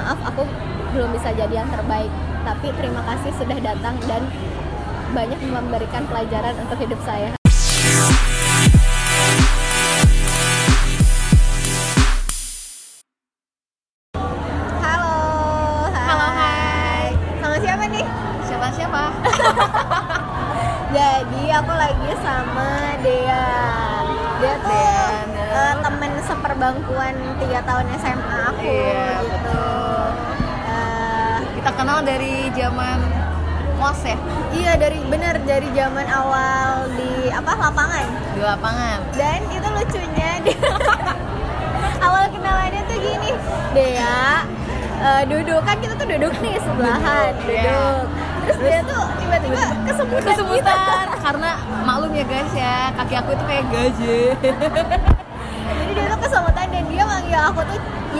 maaf 0.00 0.18
aku 0.24 0.48
belum 0.96 1.12
bisa 1.12 1.36
jadi 1.36 1.60
yang 1.60 1.68
terbaik. 1.68 2.08
Tapi 2.40 2.72
terima 2.72 3.04
kasih 3.04 3.36
sudah 3.36 3.58
datang 3.60 4.00
dan 4.08 4.24
banyak 5.12 5.40
memberikan 5.44 6.08
pelajaran 6.08 6.56
untuk 6.64 6.80
hidup 6.80 7.00
saya 7.04 7.36
zaman 32.70 32.98
kos 33.82 34.00
ya 34.06 34.16
iya 34.54 34.72
dari 34.78 35.02
bener 35.10 35.34
dari 35.42 35.66
zaman 35.74 36.06
awal 36.06 36.86
di 36.94 37.26
apa 37.34 37.50
lapangan 37.58 38.06
di 38.30 38.40
lapangan. 38.46 38.98
dan 39.18 39.42
itu 39.50 39.66
lucunya 39.74 40.30
awal 42.06 42.24
kenalannya 42.30 42.82
tuh 42.86 42.98
gini 43.02 43.30
Dea 43.74 44.46
eh, 45.02 45.22
duduk 45.26 45.60
kan 45.66 45.76
kita 45.82 45.98
tuh 45.98 46.06
duduk 46.06 46.34
nih 46.38 46.62
sebelahan 46.62 47.34
Duduk, 47.42 47.50
iya. 47.50 47.64
duduk 47.66 48.04
terus 48.40 48.58
dia 48.62 48.80
tuh 48.86 49.02
tiba-tiba 49.18 49.62
kesemutan 49.86 50.22
gitu. 50.22 50.30
Kesemutan 50.30 51.06
karena 51.22 51.50
maklum 51.82 52.12
ya 52.14 52.24
guys 52.24 52.52
ya 52.54 52.78
kaki 52.94 53.14
aku 53.18 53.30
itu 53.34 53.44
kayak 53.46 53.64
gajah. 53.70 55.18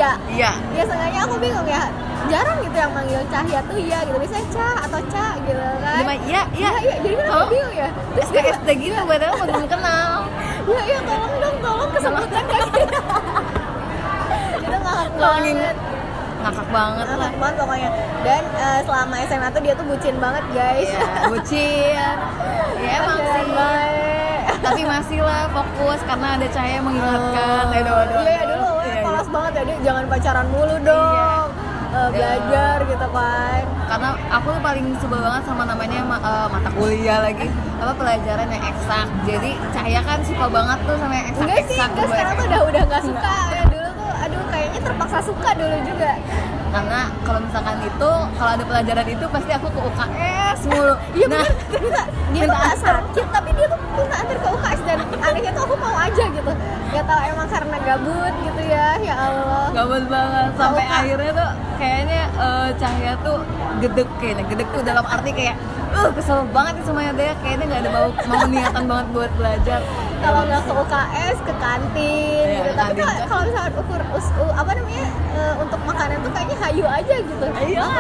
tuh 0.00 0.02
ya 0.02 0.12
Iya. 0.30 0.50
ya 0.72 0.82
sengaja 0.84 1.18
aku 1.22 1.34
bingung 1.36 1.64
ya 1.64 1.82
jarang 2.26 2.58
gitu 2.60 2.72
yang 2.74 2.92
manggil 2.92 3.20
Cahya 3.26 3.60
tuh 3.62 3.76
ya 3.76 3.98
gitu 4.00 4.16
biasanya 4.16 4.46
Cah 4.50 4.76
atau 4.84 5.00
Cah 5.06 5.32
gitu 5.40 5.60
kan 5.78 6.00
Cuma 6.00 6.14
iya 6.22 6.42
iya. 6.52 6.70
iya 6.78 6.94
jadi 6.98 7.14
kan 7.14 7.26
aku 7.26 7.36
Oh. 7.36 7.48
bingung 7.48 7.74
ya 7.74 7.88
terus 8.10 8.28
SKSD 8.28 8.68
gitu 8.78 9.00
padahal 9.02 9.34
belum 9.38 9.64
kenal. 9.66 10.10
ya 10.62 10.82
ya 10.86 10.98
tolong 11.02 11.34
dong 11.36 11.56
tolong 11.58 11.90
kesemutan 11.90 12.44
kaki 12.46 12.82
itu 14.60 14.76
ngakak 14.78 15.10
banget 15.14 15.76
ngakak 16.40 16.68
banget 16.70 17.04
lah. 17.04 17.16
ngakak 17.18 17.36
banget 17.36 17.56
pokoknya 17.58 17.88
dan 18.22 18.42
eh, 18.54 18.80
selama 18.82 19.14
SMA 19.22 19.48
tuh 19.50 19.60
dia 19.60 19.74
tuh 19.74 19.84
bucin 19.84 20.16
banget 20.16 20.44
guys 20.50 20.88
Iya, 20.88 21.00
bucin. 21.28 22.16
Ya 22.80 22.96
emang 22.96 23.20
sih. 23.20 23.44
Tapi 24.58 24.80
masih 24.82 25.20
lah 25.20 25.48
fokus 25.48 26.00
karena 26.02 26.36
ada 26.36 26.48
cahaya 26.48 26.74
yang 26.74 26.86
mengingatkan. 26.86 27.64
Aduh, 27.70 27.92
aduh, 27.94 28.20
Iya 28.20 28.30
ya 28.30 28.40
aduh. 28.40 28.48
dulu 28.48 28.56
Iya, 28.56 28.56
iya. 28.56 28.59
Banget 29.50 29.66
ya 29.66 29.76
jangan 29.82 30.04
pacaran 30.06 30.46
mulu 30.48 30.76
dong. 30.80 31.46
Eh, 31.90 32.08
belajar 32.14 32.86
gitu 32.86 33.06
kan 33.10 33.62
karena 33.90 34.08
aku 34.30 34.54
tuh 34.54 34.62
paling 34.62 34.94
sebel 35.02 35.18
banget 35.18 35.42
sama 35.42 35.66
namanya 35.66 35.98
ma- 36.06 36.22
eh, 36.22 36.46
mata 36.46 36.70
kuliah 36.70 37.18
lagi. 37.18 37.50
Apa 37.82 37.92
pelajaran 37.98 38.46
yang 38.46 38.62
eksak. 38.62 39.06
Jadi 39.26 39.50
Cahaya 39.74 40.00
kan 40.06 40.22
suka 40.22 40.46
banget 40.46 40.78
tuh 40.86 40.96
sama 40.96 41.14
yang 41.18 41.26
eksak 41.34 41.46
enggak 41.50 41.66
sih 41.66 41.78
enggak 41.82 42.06
sekarang 42.06 42.34
tuh 42.38 42.46
udah 42.46 42.60
udah 42.62 42.82
nggak 42.86 43.02
suka. 43.02 43.34
Ya 43.50 43.62
dulu 43.66 43.88
tuh 43.90 44.10
aduh 44.22 44.42
kayaknya 44.46 44.80
terpaksa 44.80 45.18
suka 45.18 45.50
dulu 45.58 45.76
juga. 45.82 46.10
Karena 46.70 47.00
kalau 47.26 47.40
misalkan 47.42 47.76
itu 47.82 48.10
kalau 48.38 48.50
ada 48.54 48.64
pelajaran 48.64 49.06
itu 49.10 49.24
pasti 49.26 49.50
aku 49.50 49.66
ke 49.66 49.80
UKS 49.82 50.58
mulu. 50.70 50.94
Iya 51.10 51.26
nah 51.26 51.42
bener. 51.42 51.52
Minta 51.74 52.02
dia 52.30 52.42
minta 52.46 52.58
antar. 52.62 52.78
sakit 53.02 53.26
tapi 53.34 53.50
dia 53.58 53.66
tuh 53.66 53.80
minta 54.00 54.16
antar 54.20 54.36
ke 54.40 54.48
UKS 54.48 54.80
dan 54.88 54.98
anehnya 55.20 55.50
tuh 55.52 55.62
aku 55.68 55.74
mau 55.76 55.96
aja 55.96 56.24
gitu. 56.28 56.52
Gak 56.90 57.04
tau 57.06 57.20
emang 57.22 57.48
karena 57.48 57.76
gabut 57.86 58.34
gitu 58.42 58.62
ya 58.66 58.86
ya 58.98 59.14
Allah. 59.14 59.66
Gabut 59.70 60.04
banget. 60.10 60.48
Sampai 60.58 60.84
Kak. 60.84 60.98
akhirnya 61.04 61.32
tuh 61.36 61.50
kayaknya 61.78 62.20
eh, 62.34 62.68
Cahaya 62.80 63.12
tuh 63.22 63.38
gedek 63.78 64.08
kayaknya. 64.18 64.44
Gedek 64.48 64.68
tuh 64.72 64.82
dalam 64.82 65.04
arti 65.06 65.30
kayak 65.30 65.56
uh 65.90 66.08
kesel 66.14 66.46
banget 66.54 66.80
nih 66.80 66.84
semuanya 66.86 67.12
dia 67.18 67.32
kayaknya 67.42 67.64
nggak 67.66 67.80
ada 67.82 67.90
mau 67.90 68.06
mau 68.30 68.42
niatan 68.46 68.84
banget 68.86 69.06
buat 69.10 69.30
belajar 69.34 69.80
kalau 70.20 70.40
nggak 70.44 70.60
ke 70.60 70.72
UKS 70.74 71.36
ke 71.40 71.52
kantin 71.56 72.44
Iya, 72.46 72.60
gitu. 72.60 72.70
tapi 72.74 72.92
kalau- 72.96 73.26
kalau 73.26 73.42
misalnya 73.42 73.72
ukur 73.74 74.00
us- 74.12 74.32
apa 74.52 74.70
namanya 74.72 75.04
eh, 75.30 75.54
untuk 75.56 75.80
makanan 75.82 76.16
tuh 76.20 76.30
kayaknya 76.30 76.56
hayu 76.58 76.84
aja 76.84 77.14
gitu. 77.18 77.44
Iya. 77.46 77.90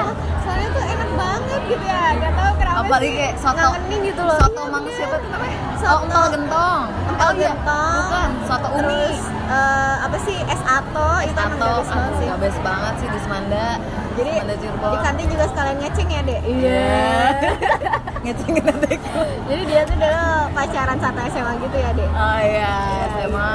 Soalnya 0.40 0.68
tuh 0.70 0.84
enak 0.84 1.10
banget 1.14 1.60
gitu 1.66 1.84
ya. 1.86 2.02
Nggak 2.12 2.32
tahu 2.34 2.52
kenapa 2.54 2.78
apalagi 2.80 3.02
sih 3.02 3.16
kayak 3.16 3.34
soto 3.38 3.56
ngangenin 3.58 4.00
gitu 4.04 4.22
loh. 4.22 4.38
soto 4.38 4.60
Iya, 4.60 4.70
mang 4.70 4.84
siapa 4.86 5.16
tuh 5.16 5.28
namanya? 5.30 5.58
Soto. 5.74 5.90
oh, 5.90 6.04
empal 6.04 6.24
gentong. 6.30 6.82
Empal 7.08 7.22
oh 7.22 7.32
iya 7.32 7.48
gentong. 7.48 7.94
bukan 8.04 8.30
soto 8.44 8.68
umi. 8.70 8.80
Terus 8.80 9.18
eh, 9.48 9.96
apa 10.00 10.16
sih 10.20 10.38
es 10.44 10.62
ato. 10.62 11.08
Itu 11.22 11.40
atau 11.40 11.56
bagus 11.56 11.88
banget 11.88 12.12
sih. 12.18 12.28
best 12.36 12.60
banget 12.60 12.94
sih 12.98 13.08
di 13.08 13.18
Semanda 13.20 13.66
jadi 14.20 14.32
di 14.70 14.98
kantin 15.00 15.26
juga 15.26 15.44
sekalian 15.48 15.76
ngeceng 15.80 16.08
ya 16.08 16.20
dek? 16.22 16.40
Iya. 16.44 16.88
ngecengin 18.24 18.64
adekku 18.68 19.20
jadi 19.48 19.62
dia 19.64 19.80
tuh 19.88 19.96
dulu 19.96 20.24
pacaran 20.52 20.98
satu 21.00 21.20
SMA 21.32 21.52
gitu 21.58 21.76
ya 21.76 21.90
dek? 21.92 22.10
Oh 22.10 22.38
iya 22.38 22.74
Iya, 22.80 23.04
SMA 23.16 23.52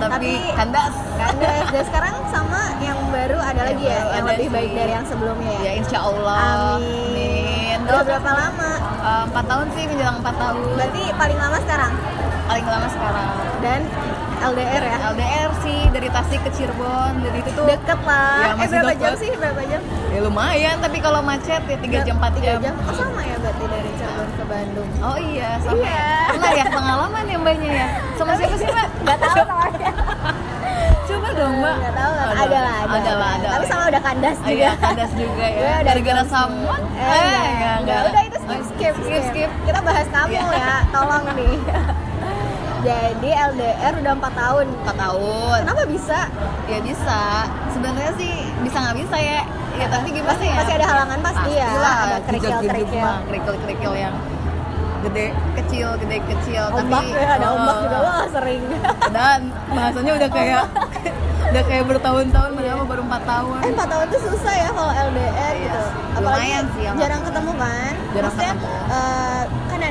tapi, 0.00 0.10
Tapi- 0.10 0.54
kandas. 0.56 0.94
kandas. 1.14 1.66
Dan 1.70 1.84
sekarang 1.86 2.14
sama 2.26 2.60
yang 2.80 2.98
baru 3.08 3.38
ada 3.38 3.62
lagi 3.62 3.84
ya 3.84 4.00
baru 4.00 4.12
yang 4.12 4.26
lebih 4.26 4.48
baik 4.50 4.66
sih. 4.66 4.76
dari 4.76 4.92
yang 4.92 5.06
sebelumnya 5.06 5.52
ya? 5.52 5.60
Ya 5.62 5.72
insya 5.76 5.98
Allah. 6.02 6.38
Amin. 6.74 7.78
Amin. 7.78 7.78
Udah 7.86 8.02
berapa 8.02 8.30
lama? 8.32 8.70
Eh, 9.02 9.22
empat 9.28 9.44
tahun 9.46 9.66
sih 9.74 9.84
menjelang 9.86 10.16
empat 10.18 10.34
tahun. 10.34 10.56
Berarti 10.74 11.02
paling 11.12 11.38
lama 11.38 11.58
sekarang 11.60 11.92
paling 12.52 12.68
lama 12.68 12.84
sekarang 12.86 13.28
dan 13.58 13.80
LDR 14.42 14.82
ya. 14.82 14.96
LDR 15.08 15.50
sih 15.62 15.80
dari 15.88 16.08
Tasik 16.10 16.42
ke 16.42 16.50
Cirebon 16.52 17.12
dan 17.16 17.32
itu 17.32 17.48
tuh 17.48 17.64
Deket 17.64 18.00
lah. 18.02 18.52
Ya, 18.52 18.52
eh 18.58 18.68
berapa 18.68 18.90
deket. 18.90 19.00
jam 19.00 19.12
sih? 19.16 19.30
Berapa 19.32 19.62
jam? 19.64 19.80
ya 20.12 20.18
lumayan 20.20 20.76
tapi 20.76 20.98
kalau 20.98 21.20
macet 21.22 21.62
ya 21.62 21.76
tiga 21.78 21.98
jam 22.02 22.18
empat 22.18 22.32
jam 22.36 22.58
jam. 22.60 22.74
Oh 22.82 22.92
sama 22.92 23.22
ya 23.22 23.36
berarti 23.38 23.64
dari 23.64 23.90
Cirebon 23.94 24.28
ke 24.30 24.44
Bandung. 24.44 24.88
Oh 25.00 25.16
iya, 25.16 25.48
sama 25.58 25.78
Iya. 25.78 25.88
ya. 25.88 26.10
Pernah 26.28 26.50
ya 26.52 26.64
pengalaman 26.68 27.24
ya 27.24 27.36
mbaknya 27.38 27.70
ya? 27.72 27.86
Sama 28.12 28.32
siapa 28.34 28.54
sih 28.54 28.66
mbak? 28.66 28.88
Gak 29.00 29.16
tahu 29.18 29.36
soalnya. 29.42 29.92
Coba 31.02 31.28
dong 31.32 31.54
mbak. 31.56 31.76
Gak 31.78 31.94
tahu 31.94 32.12
lah. 32.12 32.24
Ada. 32.26 32.42
Ada 32.42 32.58
lah. 32.58 32.74
Ada, 32.76 32.92
Ada 32.92 33.12
lah, 33.14 33.30
ada. 33.32 33.48
Tapi 33.48 33.64
sama 33.64 33.82
udah 33.88 34.02
kandas 34.02 34.36
Oh 34.36 34.44
juga. 34.44 34.58
iya, 34.58 34.70
kandas 34.76 35.12
juga 35.14 35.46
ya. 35.48 35.72
Gara-gara 35.86 36.02
ghosting. 36.18 36.28
someone? 36.28 36.84
Eh, 36.92 37.42
enggak, 37.48 37.76
enggak. 37.80 38.00
Udah 38.04 38.22
itu 38.22 38.38
skip, 38.38 38.52
Oh, 38.52 38.62
skip, 38.68 38.94
skip, 39.00 39.22
skip. 39.30 39.50
Kita 39.62 39.80
bahas 39.80 40.06
kamu 40.10 40.30
Iya. 40.34 40.44
ya. 40.52 40.74
Tolong 40.90 41.24
nih. 41.32 41.54
Jadi 42.82 43.30
LDR 43.30 43.92
udah 43.96 44.12
4 44.12 44.34
tahun. 44.34 44.66
Empat 44.76 44.96
tahun. 44.96 45.58
Kenapa 45.62 45.82
bisa? 45.86 46.18
Ya 46.66 46.78
bisa. 46.80 47.22
Sebenarnya 47.70 48.12
sih 48.14 48.32
bisa 48.58 48.76
nggak 48.80 48.96
bisa 48.98 49.16
ya. 49.16 49.40
Ya 49.72 49.86
tapi 49.88 50.08
gimana 50.10 50.34
Pasti, 50.34 50.46
ya? 50.46 50.56
pasti 50.58 50.72
ada 50.74 50.86
halangan 50.86 51.18
pasti 51.22 51.50
ya. 51.52 51.64
Pastilah, 51.64 51.94
Ada 51.94 52.04
jejak-jejak 52.04 52.26
kerikil-kerikil. 52.26 53.08
kerikil-kerikil 53.24 53.92
yang 53.96 54.14
gede 55.02 55.26
kecil 55.56 55.88
gede 55.98 56.22
kecil 56.22 56.62
Ombak 56.70 57.02
tapi 57.02 57.10
ya, 57.12 57.26
ada 57.32 57.46
Oh, 57.48 57.56
ombak 57.56 57.76
juga. 57.80 57.98
Wah 57.98 58.22
sering. 58.30 58.62
dan 59.10 59.40
bahasanya 59.68 60.12
udah 60.14 60.30
kayak 60.30 60.62
udah 61.50 61.62
kayak 61.64 61.84
bertahun-tahun 61.84 62.50
padahal 62.54 62.82
baru 62.86 63.02
empat 63.02 63.22
tahun 63.26 63.56
Eh 63.58 63.70
4 63.74 63.82
tahun 63.84 64.04
tuh 64.08 64.20
susah 64.22 64.54
ya 64.54 64.68
kalau 64.70 64.92
LDR 64.92 65.34
Iya. 65.34 65.50
gitu. 65.58 65.82
Apalagi 66.12 66.22
Lumayan 66.46 66.64
sih, 66.70 66.84
jarang 66.94 67.22
ketemu 67.24 67.52
kan. 67.56 67.92
Jarang 68.06 68.22
Maksudnya 68.22 68.54
ketemu. 68.54 68.78
kan 68.86 69.11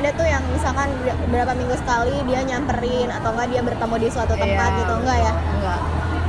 ada 0.02 0.10
tuh 0.12 0.26
yang 0.26 0.42
misalkan 0.48 0.90
ber- 0.98 1.14
berapa 1.28 1.52
minggu 1.54 1.76
sekali 1.76 2.26
dia 2.26 2.42
nyamperin 2.42 3.06
atau 3.08 3.30
enggak 3.30 3.48
dia 3.48 3.60
bertemu 3.62 3.94
di 3.96 4.08
suatu 4.10 4.34
tempat 4.34 4.50
Iya. 4.68 4.78
gitu 4.82 4.92
enggak 4.98 5.18
ya? 5.20 5.32
enggak 5.48 5.78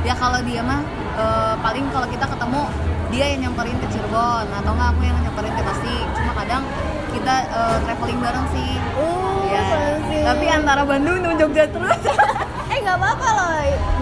ya 0.04 0.14
kalau 0.14 0.38
dia 0.40 0.62
mah 0.62 0.80
eh, 1.14 1.54
paling 1.58 1.84
kalau 1.90 2.06
kita 2.06 2.22
ketemu 2.24 2.62
dia 3.10 3.24
yang 3.28 3.40
nyamperin 3.42 3.76
ke 3.76 3.86
Cirebon 3.88 4.46
atau 4.48 4.70
enggak 4.70 4.88
aku 4.88 5.02
yang 5.02 5.18
nyamperin 5.20 5.52
ke 5.52 5.62
Tasik 5.64 6.06
cuma 6.14 6.32
kadang 6.36 6.62
kita 7.10 7.34
eh, 7.44 7.76
traveling 7.82 8.20
bareng 8.20 8.46
sih 8.48 8.72
Uh, 8.94 9.42
ya 9.50 9.62
sih. 10.06 10.22
tapi 10.22 10.46
antara 10.48 10.82
Bandung 10.84 11.18
dan 11.18 11.34
Jogja 11.34 11.66
terus 11.66 11.98
nggak 12.84 12.98
apa-apa 13.00 13.28
loh. 13.32 13.52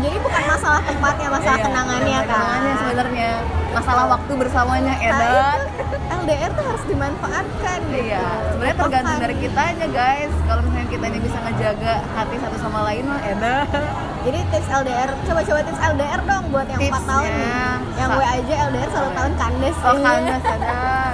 Jadi 0.02 0.16
bukan 0.18 0.42
masalah 0.50 0.80
tempatnya, 0.82 1.28
masalah 1.30 1.58
Iya, 1.58 1.66
kenangannya 1.70 2.18
kan. 2.18 2.28
kenangannya 2.28 2.74
sebenarnya 2.82 3.30
masalah 3.72 4.04
waktu 4.12 4.32
bersamanya 4.36 4.94
Nah, 4.98 5.08
edan 5.08 5.58
itu 5.72 5.96
LDR 6.22 6.50
tuh 6.52 6.64
harus 6.66 6.84
dimanfaatkan 6.90 7.78
gitu. 7.88 8.04
Iya, 8.10 8.26
sebenarnya 8.52 8.76
tergantung 8.82 9.18
dari 9.22 9.36
kita 9.38 9.60
aja 9.62 9.86
guys. 9.88 10.32
Kalau 10.44 10.60
misalnya 10.66 10.88
kita 10.90 11.04
ini 11.08 11.18
bisa 11.22 11.38
ngejaga 11.40 11.94
hati 12.12 12.36
satu 12.42 12.56
sama 12.58 12.78
lain 12.90 13.04
mah 13.06 13.20
edan. 13.22 13.66
Jadi 14.22 14.38
tips 14.54 14.68
LDR, 14.70 15.10
coba-coba 15.26 15.60
tips 15.66 15.80
LDR 15.82 16.20
dong 16.22 16.44
buat 16.54 16.66
yang 16.70 16.78
4 16.78 16.86
Tipsnya, 16.86 17.06
tahun 17.10 17.30
nih. 17.32 17.50
Yang 17.98 18.08
gue 18.14 18.26
aja 18.26 18.54
LDR 18.70 18.90
satu 18.90 19.10
tahun 19.14 19.32
kandes. 19.34 19.76
Oh 19.82 19.96
kandas 19.98 20.42
sadar. 20.46 21.11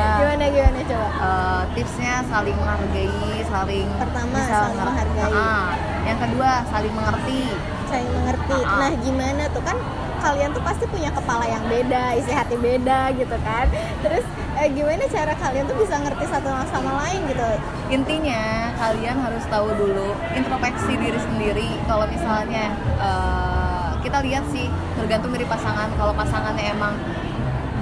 Gimana 0.00 0.44
gimana 0.48 0.80
coba? 0.86 1.08
Eh, 1.10 1.62
tipsnya 1.76 2.14
saling 2.26 2.56
menghargai, 2.56 3.38
saling 3.44 3.88
Pertama, 4.00 4.36
bisa 4.38 4.56
saling 4.56 4.78
menghargai. 4.80 5.32
Ah, 5.36 5.68
yang 6.08 6.18
kedua 6.18 6.50
saling 6.68 6.94
mengerti. 6.96 7.42
Saya 7.90 8.04
mengerti. 8.08 8.58
Ah. 8.64 8.78
Nah, 8.80 8.92
gimana 9.04 9.42
tuh 9.52 9.62
kan 9.64 9.76
kalian 10.20 10.50
tuh 10.52 10.60
pasti 10.60 10.84
punya 10.92 11.08
kepala 11.16 11.48
yang 11.48 11.64
beda, 11.64 12.12
isi 12.16 12.32
hati 12.32 12.56
beda 12.60 13.12
gitu 13.16 13.36
kan. 13.40 13.66
Terus 14.04 14.24
eh, 14.60 14.68
gimana 14.72 15.04
cara 15.08 15.32
kalian 15.36 15.64
tuh 15.64 15.76
bisa 15.80 15.96
ngerti 15.96 16.24
satu 16.28 16.48
sama 16.68 16.90
lain 17.04 17.20
gitu? 17.28 17.50
Intinya 17.88 18.72
kalian 18.76 19.16
harus 19.16 19.44
tahu 19.48 19.72
dulu 19.76 20.12
introspeksi 20.36 20.92
diri 20.96 21.20
sendiri. 21.20 21.68
Kalau 21.88 22.04
misalnya 22.08 22.72
eh, 23.00 23.90
kita 24.04 24.18
lihat 24.24 24.44
sih 24.52 24.68
tergantung 24.96 25.32
dari 25.32 25.44
pasangan. 25.48 25.88
Kalau 25.96 26.12
pasangannya 26.16 26.64
emang 26.72 26.94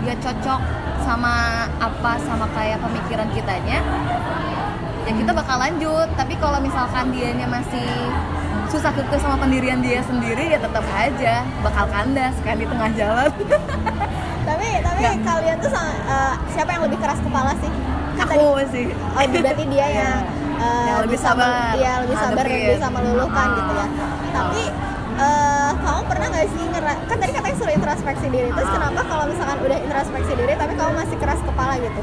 dia 0.02 0.14
cocok 0.22 0.60
sama 1.08 1.32
apa 1.80 2.20
sama 2.20 2.44
kayak 2.52 2.84
pemikiran 2.84 3.28
kitanya 3.32 3.80
ya 5.08 5.12
kita 5.16 5.32
bakal 5.32 5.56
lanjut. 5.56 6.08
Tapi 6.12 6.36
kalau 6.36 6.60
misalkan 6.60 7.08
dianya 7.08 7.48
masih 7.48 7.88
susah 8.68 8.92
kekeh 8.92 9.16
sama 9.16 9.40
pendirian 9.40 9.80
dia 9.80 10.04
sendiri 10.04 10.52
ya 10.52 10.60
tetap 10.60 10.84
aja 10.92 11.40
bakal 11.64 11.88
kandas 11.88 12.36
kan 12.44 12.60
di 12.60 12.68
tengah 12.68 12.92
jalan. 12.92 13.32
Tapi 14.48 14.68
tapi 14.80 15.00
Nggak. 15.04 15.16
kalian 15.28 15.56
tuh 15.60 15.68
sama, 15.68 15.92
eh, 15.92 16.34
siapa 16.56 16.70
yang 16.72 16.82
lebih 16.88 16.96
keras 17.00 17.20
kepala 17.20 17.52
sih? 17.60 17.68
Kan 18.16 18.24
tadi 18.28 18.40
aku 18.40 18.64
sih. 18.72 18.86
Oh 18.96 19.20
berarti 19.20 19.64
dia 19.68 19.86
yang 20.00 20.16
eh, 20.56 20.84
Yang 20.88 20.98
lebih 21.04 21.12
bisa 21.16 21.28
mel- 21.32 21.44
sabar. 21.44 21.72
Iya 21.76 21.92
lebih 22.04 22.16
sabar 22.16 22.44
dan 22.44 22.48
ngadepin. 22.48 22.76
bisa 22.80 22.88
meluluhkan 22.88 23.46
gitu 23.56 23.72
ya. 23.76 23.86
Tapi 24.32 24.62
eh, 25.20 25.47
kamu 25.88 26.02
pernah 26.04 26.26
nggak 26.28 26.46
sih 26.46 26.64
ngera- 26.68 27.00
kan 27.02 27.16
tadi 27.16 27.32
katanya 27.32 27.56
suruh 27.56 27.72
introspeksi 27.72 28.26
diri 28.28 28.48
terus 28.50 28.68
kenapa 28.68 29.00
kalau 29.02 29.24
misalkan 29.24 29.58
udah 29.58 29.78
introspeksi 29.80 30.32
diri 30.34 30.52
tapi 30.54 30.72
kamu 30.74 30.92
masih 30.94 31.16
keras 31.16 31.40
kepala 31.40 31.74
gitu? 31.78 32.00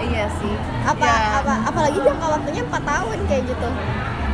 Iya 0.00 0.26
sih. 0.34 0.54
Apa 0.82 1.06
Ya. 1.06 1.38
apa 1.38 1.54
apalagi 1.64 1.98
jangka 2.00 2.26
waktunya 2.28 2.62
4 2.64 2.82
tahun 2.82 3.18
kayak 3.24 3.44
gitu? 3.46 3.68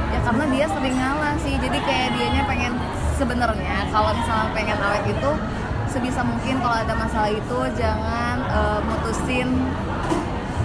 Ya 0.07 0.19
karena 0.23 0.45
dia 0.49 0.67
sering 0.67 0.97
ngalah 0.97 1.35
sih 1.37 1.55
jadi 1.57 1.79
kayak 1.79 2.09
dianya 2.15 2.43
pengen 2.45 2.73
sebenarnya 3.13 3.77
kalau 3.91 4.11
misalnya 4.13 4.49
pengen 4.53 4.79
awet 4.79 5.05
itu 5.05 5.31
sebisa 5.87 6.21
mungkin 6.21 6.57
kalau 6.59 6.77
ada 6.77 6.95
masalah 6.95 7.29
itu 7.29 7.59
jangan 7.75 8.37
eh, 8.43 8.81
mutusin 8.83 9.49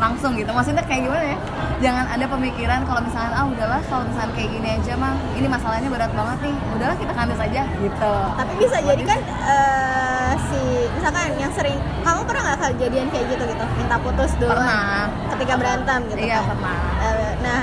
langsung 0.01 0.33
gitu. 0.33 0.50
Maksudnya 0.50 0.81
kayak 0.89 1.06
gimana 1.06 1.24
ya? 1.24 1.38
Jangan 1.81 2.06
ada 2.09 2.25
pemikiran 2.25 2.80
kalau 2.89 3.01
misalnya 3.06 3.31
ah 3.38 3.45
udahlah 3.45 3.81
kalau 3.86 4.03
misalnya 4.09 4.33
kayak 4.33 4.50
gini 4.50 4.69
aja 4.81 4.94
mah 4.98 5.13
ini 5.38 5.48
masalahnya 5.48 5.89
berat 5.94 6.12
banget 6.18 6.38
nih 6.50 6.56
udahlah 6.74 6.98
kita 6.98 7.13
kandas 7.13 7.42
aja 7.42 7.62
gitu. 7.77 8.13
Tapi 8.33 8.51
bisa 8.57 8.77
jadi 8.81 9.03
kan 9.06 9.19
eh, 9.45 10.31
si 10.50 10.62
misalkan 10.98 11.31
yang 11.38 11.53
sering 11.53 11.77
kamu 12.01 12.21
pernah 12.25 12.42
nggak 12.50 12.59
kejadian 12.74 13.07
kayak 13.13 13.25
gitu 13.30 13.44
gitu? 13.45 13.65
Minta 13.77 13.95
putus 14.01 14.31
dulu 14.42 14.57
pernah. 14.57 15.06
ketika 15.38 15.53
berantem 15.62 16.00
gitu 16.09 16.25
iya 16.25 16.42
kan? 16.42 16.50
pernah. 16.57 16.81
Eh, 17.06 17.31
nah 17.45 17.62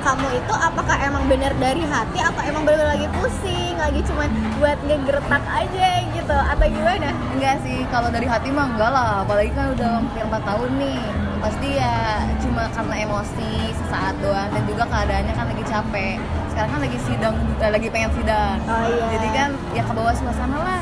kamu 0.00 0.26
itu 0.32 0.54
apakah 0.56 0.96
emang 1.04 1.28
bener 1.28 1.52
dari 1.60 1.84
hati 1.84 2.24
apa 2.24 2.40
emang 2.48 2.64
bener 2.64 2.88
lagi 2.88 3.04
pusing 3.20 3.76
lagi 3.76 4.00
cuman 4.08 4.32
buat 4.56 4.80
ngegertak 4.88 5.44
aja 5.44 5.88
gitu 6.08 6.36
atau 6.36 6.66
gimana? 6.72 7.12
Enggak 7.36 7.60
sih, 7.60 7.84
kalau 7.92 8.08
dari 8.08 8.24
hati 8.24 8.48
mah 8.48 8.72
enggak 8.72 8.90
lah. 8.92 9.28
Apalagi 9.28 9.52
kan 9.52 9.76
udah 9.76 9.88
hampir 10.00 10.24
4 10.24 10.40
tahun 10.40 10.70
nih 10.80 11.00
Pasti 11.40 11.68
ya 11.74 12.20
cuma 12.38 12.68
karena 12.68 12.94
emosi 13.00 13.52
sesaat 13.72 14.14
doang 14.20 14.48
Dan 14.52 14.62
juga 14.68 14.84
keadaannya 14.86 15.32
kan 15.32 15.46
lagi 15.48 15.64
capek. 15.64 16.16
Sekarang 16.52 16.70
kan 16.76 16.80
lagi 16.82 16.98
sidang, 17.00 17.34
eh, 17.58 17.70
lagi 17.70 17.88
pengen 17.88 18.10
sidang. 18.12 18.56
Oh, 18.68 18.84
iya. 18.84 19.04
Jadi 19.16 19.28
kan 19.32 19.50
ya 19.72 19.82
ke 19.82 19.92
bawah 19.92 20.12
suasana 20.12 20.58
lah. 20.60 20.80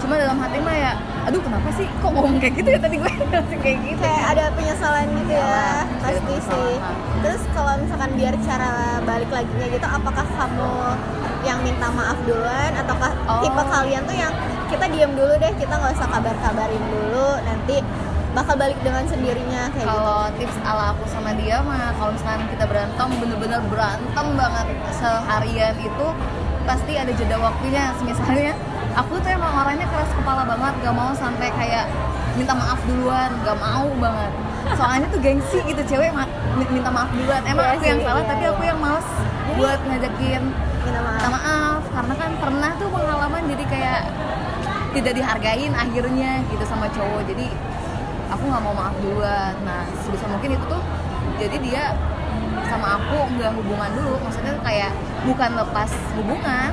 Cuma 0.00 0.16
dalam 0.16 0.40
hati 0.40 0.58
mah 0.58 0.72
ya 0.74 0.92
Aduh 1.20 1.36
kenapa 1.44 1.68
sih 1.76 1.84
kok 2.00 2.10
ngomong 2.10 2.40
kayak 2.40 2.56
gitu 2.56 2.68
ya 2.72 2.80
tadi 2.80 2.96
gue? 2.96 3.12
Kayak 3.62 3.78
gitu. 3.84 4.00
Kayak 4.00 4.24
ada 4.32 4.44
penyesalan 4.56 5.06
gitu 5.12 5.32
ya. 5.36 5.44
Ada 5.84 6.00
pasti 6.00 6.34
sih. 6.40 6.40
Kesalahan. 6.40 6.96
terus 7.20 7.42
kalau 7.52 7.72
misalkan 7.76 8.10
biar 8.16 8.34
cara 8.40 8.70
balik 9.04 9.28
lagi 9.28 9.52
gitu 9.68 9.84
apakah 9.84 10.24
kamu 10.24 10.72
yang 11.44 11.60
minta 11.60 11.92
maaf 11.92 12.16
duluan 12.24 12.72
ataukah 12.72 13.12
Oh. 13.28 13.44
tipe 13.44 13.62
kalian 13.62 14.02
tuh 14.08 14.16
yang 14.16 14.32
kita 14.72 14.88
diam 14.88 15.12
dulu 15.12 15.36
deh 15.36 15.52
kita 15.54 15.74
nggak 15.76 15.92
usah 15.92 16.08
kabar-kabarin 16.08 16.84
dulu 16.88 17.28
nanti 17.44 17.84
bakal 18.30 18.54
balik 18.54 18.78
dengan 18.80 19.02
sendirinya 19.04 19.74
kayak 19.74 19.82
gitu. 19.82 19.90
Kalau 19.90 20.20
tips 20.38 20.56
ala 20.62 20.94
aku 20.94 21.02
sama 21.10 21.34
dia 21.34 21.58
mah 21.60 21.90
Kalau 21.92 22.14
misalkan 22.14 22.46
kita 22.46 22.64
berantem 22.64 23.08
bener-bener 23.18 23.60
berantem 23.66 24.26
banget 24.38 24.66
Seharian 24.94 25.74
itu 25.76 26.06
Pasti 26.62 26.92
ada 26.94 27.10
jeda 27.10 27.36
waktunya. 27.36 27.90
Misalnya 27.98 28.54
aku 28.94 29.18
tuh 29.18 29.30
emang 29.30 29.50
orangnya 29.50 29.86
keras 29.90 30.10
kepala 30.14 30.46
banget 30.46 30.72
Gak 30.78 30.94
mau 30.94 31.10
sampai 31.10 31.50
kayak 31.50 31.90
minta 32.38 32.54
maaf 32.54 32.78
duluan 32.86 33.30
Gak 33.42 33.58
mau 33.58 33.90
banget. 33.98 34.30
Soalnya 34.78 35.06
tuh 35.10 35.18
gengsi 35.18 35.58
gitu 35.64 35.82
cewek 35.82 36.14
ma- 36.14 36.30
minta 36.54 36.86
maaf 36.86 37.10
duluan. 37.10 37.42
Emang 37.42 37.66
Iya 37.66 37.74
aku 37.74 37.84
yang 37.88 38.00
salah 38.04 38.22
iya, 38.22 38.30
tapi 38.30 38.44
aku 38.46 38.62
yang 38.62 38.78
males 38.78 39.08
Buat 39.58 39.80
ngajakin 39.82 40.42
minta 40.86 41.00
maaf. 41.02 41.18
minta 41.18 41.30
maaf. 41.32 41.82
Karena 41.90 42.14
kan 42.14 42.30
pernah 42.38 42.70
tuh 42.78 42.88
pengalaman 42.88 43.42
jadi 43.48 43.64
kayak 43.66 44.00
tidak 44.90 45.12
dihargain 45.16 45.72
akhirnya 45.74 46.30
gitu 46.46 46.64
sama 46.64 46.86
cowok. 46.88 47.26
Jadi 47.26 47.46
aku 48.40 48.48
nggak 48.48 48.62
mau 48.64 48.72
maaf 48.72 48.94
duluan. 48.98 49.52
Nah 49.62 49.84
sebisa 50.00 50.24
mungkin 50.26 50.56
itu 50.56 50.64
tuh 50.64 50.80
jadi 51.36 51.56
dia 51.60 51.84
sama 52.64 52.96
aku 52.96 53.28
nggak 53.36 53.52
hubungan 53.52 53.90
dulu. 53.92 54.16
Maksudnya 54.24 54.56
kayak 54.60 54.90
bukan 55.22 55.50
lepas 55.52 55.90
hubungan 56.16 56.70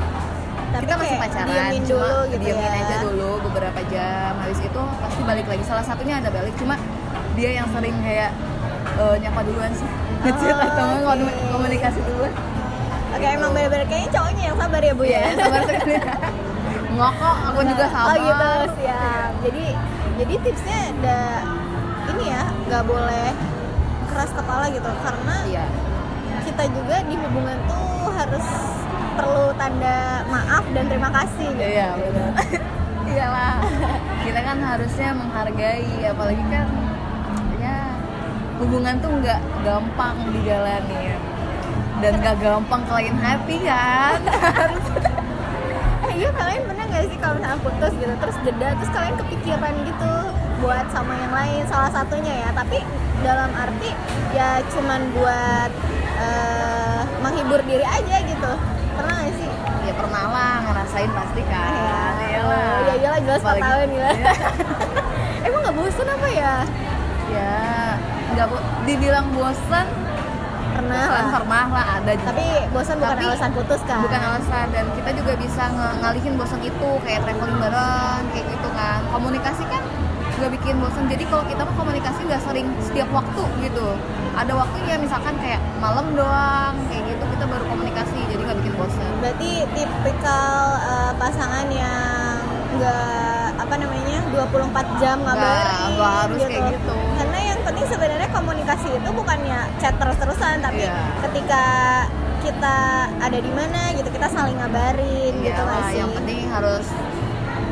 Tapi 0.67 0.83
kita 0.83 0.95
masih 0.95 1.15
pacaran 1.17 1.47
diemin 1.47 1.81
cuma 1.83 2.07
dulu 2.07 2.19
gitu 2.27 2.43
diemin 2.43 2.71
ya. 2.71 2.79
aja 2.81 2.95
dulu 3.03 3.29
beberapa 3.43 3.79
jam. 3.87 4.31
Habis 4.39 4.59
itu 4.61 4.81
pasti 4.97 5.21
balik 5.23 5.45
lagi. 5.45 5.63
Salah 5.63 5.83
satunya 5.83 6.15
ada 6.17 6.29
balik 6.29 6.55
cuma 6.55 6.79
dia 7.35 7.49
yang 7.53 7.67
sering 7.69 7.95
kayak 7.99 8.31
eh, 8.97 9.15
nyapa 9.19 9.43
duluan 9.43 9.71
sih. 9.71 9.87
Ngechat 10.23 10.55
atau 10.57 10.83
nggak 10.87 11.03
oke. 11.03 11.19
komu- 11.19 11.39
komunikasi 11.51 11.99
duluan. 12.01 12.31
Oke 13.07 13.27
emang 13.27 13.51
bener-bener 13.51 13.87
kayaknya 13.87 14.09
cowoknya 14.13 14.43
yang 14.45 14.57
sabar 14.57 14.81
ya 14.81 14.93
bu 14.93 15.03
ya? 15.03 15.19
Iya, 15.19 15.31
sabar 15.37 15.61
sekali. 15.63 15.95
Ngokok 16.97 17.35
aku 17.47 17.59
juga 17.63 17.85
sabar. 17.87 18.09
Oh 18.09 18.15
gitu, 18.19 18.49
siap. 18.77 19.29
Jadi 19.41 19.56
jadi 20.17 20.33
tipsnya 20.41 20.79
ada 20.97 21.21
ini 22.13 22.25
ya, 22.33 22.43
nggak 22.65 22.83
boleh 22.89 23.29
keras 24.09 24.31
kepala 24.33 24.65
gitu 24.73 24.89
karena 25.05 25.35
iya 25.45 25.67
kita 26.47 26.63
juga 26.73 27.03
di 27.05 27.15
hubungan 27.19 27.57
tuh 27.67 28.09
harus 28.15 28.45
perlu 29.19 29.51
tanda 29.59 30.23
maaf 30.31 30.63
dan 30.71 30.87
terima 30.87 31.09
kasih 31.11 31.47
gitu. 31.53 31.69
Iya 31.69 31.89
benar. 31.99 32.31
Iyalah. 33.11 33.55
Kita 34.23 34.39
kan 34.43 34.57
harusnya 34.63 35.09
menghargai, 35.15 35.95
apalagi 36.07 36.43
kan 36.47 36.67
ya 37.59 37.77
hubungan 38.63 38.95
tuh 39.03 39.11
nggak 39.21 39.41
gampang 39.61 40.15
dijalanin 40.33 41.19
dan 41.99 42.13
nggak 42.21 42.37
gampang 42.39 42.81
kelain 42.87 43.17
hati 43.19 43.57
kan. 43.61 44.19
Eh 44.96 44.96
iya 46.17 46.29
kalian 46.31 46.61
pernah 46.65 46.85
nggak 46.87 47.03
sih 47.05 47.17
kalau 47.17 47.33
misalnya 47.37 47.59
putus 47.61 47.93
gitu 47.95 48.13
terus 48.17 48.37
jeda 48.41 48.67
terus 48.73 48.91
kalian 48.91 49.15
kepikiran 49.15 49.73
gitu 49.85 50.13
buat 50.57 50.85
sama 50.89 51.13
yang 51.15 51.29
lain 51.31 51.61
salah 51.65 51.91
satunya 51.93 52.33
ya 52.35 52.49
tapi 52.51 52.81
dalam 53.21 53.53
arti 53.53 53.93
ya 54.33 54.61
cuman 54.67 55.01
buat 55.13 55.71
eh, 56.17 57.01
menghibur 57.19 57.61
diri 57.63 57.85
aja 57.85 58.17
gitu 58.23 58.51
pernah 58.97 59.13
nggak 59.15 59.33
sih? 59.35 59.49
ya 59.85 59.93
pernah 59.93 60.23
lah 60.27 60.55
ngerasain 60.65 61.07
pasti 61.07 61.41
kan. 61.45 61.71
Iyalah. 62.19 62.43
Oh, 62.43 62.77
iya 62.83 62.93
iyalah 62.97 63.19
jelas 63.21 63.39
4 63.39 63.45
Apalagi- 63.45 63.63
tahun 63.63 63.87
gila. 63.87 64.09
Iya. 64.09 64.33
Emang 65.47 65.59
nggak 65.61 65.75
bosan 65.77 66.07
apa 66.09 66.27
ya? 66.27 66.55
ya 67.27 67.53
nggak 68.33 68.47
bo- 68.47 68.67
dibilang 68.83 69.27
bosan 69.31 69.87
Kan 71.39 71.67
lah. 71.69 71.85
ada 71.97 72.11
juga. 72.11 72.29
Tapi 72.29 72.45
bosan 72.69 72.95
bukan 72.97 73.11
Tapi 73.11 73.25
alasan 73.27 73.51
putus 73.51 73.81
kan? 73.83 73.99
bukan 73.99 74.21
alasan 74.23 74.65
dan 74.71 74.85
kita 74.91 75.09
juga 75.13 75.33
bisa 75.35 75.63
nge- 75.67 75.95
ngalihin 75.99 76.33
bosan 76.33 76.61
itu 76.61 76.89
kayak 77.01 77.19
traveling 77.21 77.59
bareng 77.59 78.23
kayak 78.27 78.45
gitu 78.47 78.67
kan 78.71 78.99
komunikasi 79.07 79.63
kan 79.65 79.83
juga 80.29 80.47
bikin 80.51 80.75
bosan 80.77 81.05
jadi 81.07 81.23
kalau 81.25 81.43
kita 81.43 81.61
mah 81.61 81.75
komunikasi 81.75 82.19
nggak 82.23 82.43
sering 82.43 82.67
setiap 82.79 83.09
waktu 83.09 83.41
gitu 83.59 83.87
ada 84.33 84.53
waktunya 84.53 84.93
misalkan 84.95 85.33
kayak 85.35 85.57
malam 85.75 86.13
doang 86.13 86.77
kayak 86.87 87.03
gitu 87.07 87.23
kita 87.27 87.45
baru 87.47 87.63
komunikasi 87.67 88.17
jadi 88.27 88.41
nggak 88.43 88.57
bikin 88.59 88.73
bosan 88.75 89.11
Berarti 89.17 89.51
tipikal 89.67 90.53
eh, 90.79 91.11
pasangan 91.15 91.67
yang 91.67 92.37
nggak 92.71 93.25
apa 93.57 93.75
namanya 93.75 94.17
24 94.29 95.01
jam 95.01 95.17
ngabarin 95.19 95.57
Nggak- 95.57 95.89
nggak 95.91 96.11
harus 96.15 96.41
kayak 96.43 96.63
gitu. 96.71 96.95
Karena 97.17 97.39
yang 97.43 97.56
penting 97.67 97.85
sebenarnya 97.85 98.29
komunikasi 98.29 98.87
itu 98.89 99.09
bukannya 99.11 99.59
chat 99.77 99.93
terus-terusan 99.93 100.57
tapi 100.59 100.81
Iya. 100.81 100.97
ketika 101.21 101.63
kita 102.39 102.77
ada 103.17 103.37
di 103.37 103.51
mana 103.51 103.91
gitu 103.91 104.07
kita 104.07 104.27
saling 104.27 104.55
ngabarin 104.55 105.33
gitu 105.37 105.51
nggak 105.57 105.67
Iyalah, 105.75 105.91
sih? 105.91 105.99
yang 105.99 106.11
penting 106.13 106.39
harus 106.47 106.85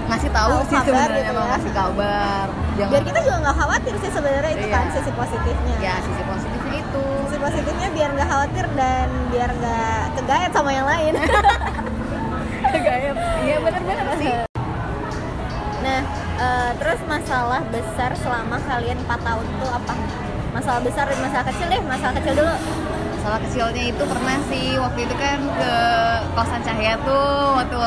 ngasih 0.06 0.30
tahu 0.30 0.50
Tahu 0.52 0.64
sih 0.64 0.76
kabar 0.76 0.84
sebenarnya 0.86 1.22
gitu 1.24 1.34
ya. 1.34 1.46
ngasih 1.48 1.72
kabar 1.74 2.46
jangan 2.76 2.92
Biar 2.92 3.04
kita 3.04 3.20
juga 3.22 3.38
nggak 3.40 3.56
khawatir 3.56 3.94
sih 3.96 4.12
sebenarnya 4.12 4.52
itu 4.54 4.68
Iya. 4.68 4.76
kan 4.76 4.86
sisi 4.92 5.12
positifnya. 5.14 5.76
ya 5.80 5.96
sisi 5.98 6.24
positifnya 6.24 6.78
itu 6.78 7.04
sisi 7.26 7.38
positifnya 7.40 7.88
biar 7.90 8.10
nggak 8.12 8.28
khawatir 8.28 8.66
dan 8.76 9.08
biar 9.28 9.50
nggak 9.52 10.02
kegayat 10.14 10.52
sama 10.52 10.70
yang 10.72 10.86
lain 10.86 11.14
Gayet. 12.76 13.16
iya 13.42 13.58
bener-bener 13.58 14.06
sih 14.16 14.32
nah 15.80 16.02
eh, 16.38 16.72
terus 16.76 17.00
masalah 17.06 17.62
besar 17.66 18.12
selama 18.16 18.58
kalian 18.62 18.98
4 19.00 19.08
tahun 19.20 19.46
tuh 19.58 19.70
apa 19.70 19.94
masalah 20.52 20.80
besar 20.80 21.06
dan 21.06 21.20
masalah 21.20 21.46
kecil 21.46 21.68
deh 21.68 21.82
masalah 21.82 22.14
kecil 22.16 22.34
dulu 22.36 22.56
Salah 23.18 23.42
kecilnya 23.42 23.90
itu 23.90 24.04
pernah 24.06 24.38
sih 24.46 24.78
waktu 24.78 25.00
itu 25.02 25.16
kan 25.16 25.42
ke 25.42 25.72
kosan 26.32 26.62
Cahya 26.62 26.94
tuh 27.02 27.58
waktu 27.58 27.82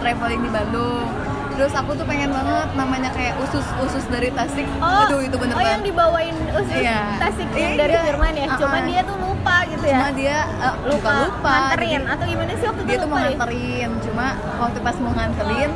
traveling 0.00 0.40
di 0.40 0.48
Bandung. 0.48 1.04
Terus 1.52 1.76
aku 1.76 1.92
tuh 1.92 2.08
pengen 2.08 2.32
banget 2.32 2.72
namanya 2.72 3.12
kayak 3.12 3.36
usus-usus 3.38 4.08
dari 4.08 4.32
Tasik. 4.32 4.64
Aduh 4.80 5.20
itu 5.20 5.36
bener 5.36 5.52
oh 5.52 5.60
yang 5.60 5.84
dibawain 5.84 6.32
usus 6.56 6.72
Iya. 6.72 7.20
tasik 7.20 7.52
yang 7.52 7.76
Iya. 7.76 7.80
dari 7.84 7.94
Firman 8.00 8.32
ya 8.32 8.46
cuman 8.48 8.80
Uh-uh. 8.80 8.88
dia 8.88 9.00
tuh 9.04 9.16
lupa 9.20 9.56
gitu 9.66 9.84
ya 9.84 9.98
Cuma 9.98 10.08
dia 10.16 10.36
eh, 10.48 10.74
bukan 10.88 11.14
lupa. 11.20 11.50
nganterin 11.52 12.02
atau 12.08 12.24
gimana 12.24 12.50
sih 12.50 12.64
waktu 12.64 12.80
itu 12.80 12.88
dia 12.88 12.96
tuh 12.96 13.08
mau 13.08 13.18
lupa 13.18 13.28
nganterin. 13.28 13.90
Cuma 14.00 14.26
waktu 14.58 14.78
pas 14.80 14.96
mau 14.96 15.12
nganterin 15.12 15.70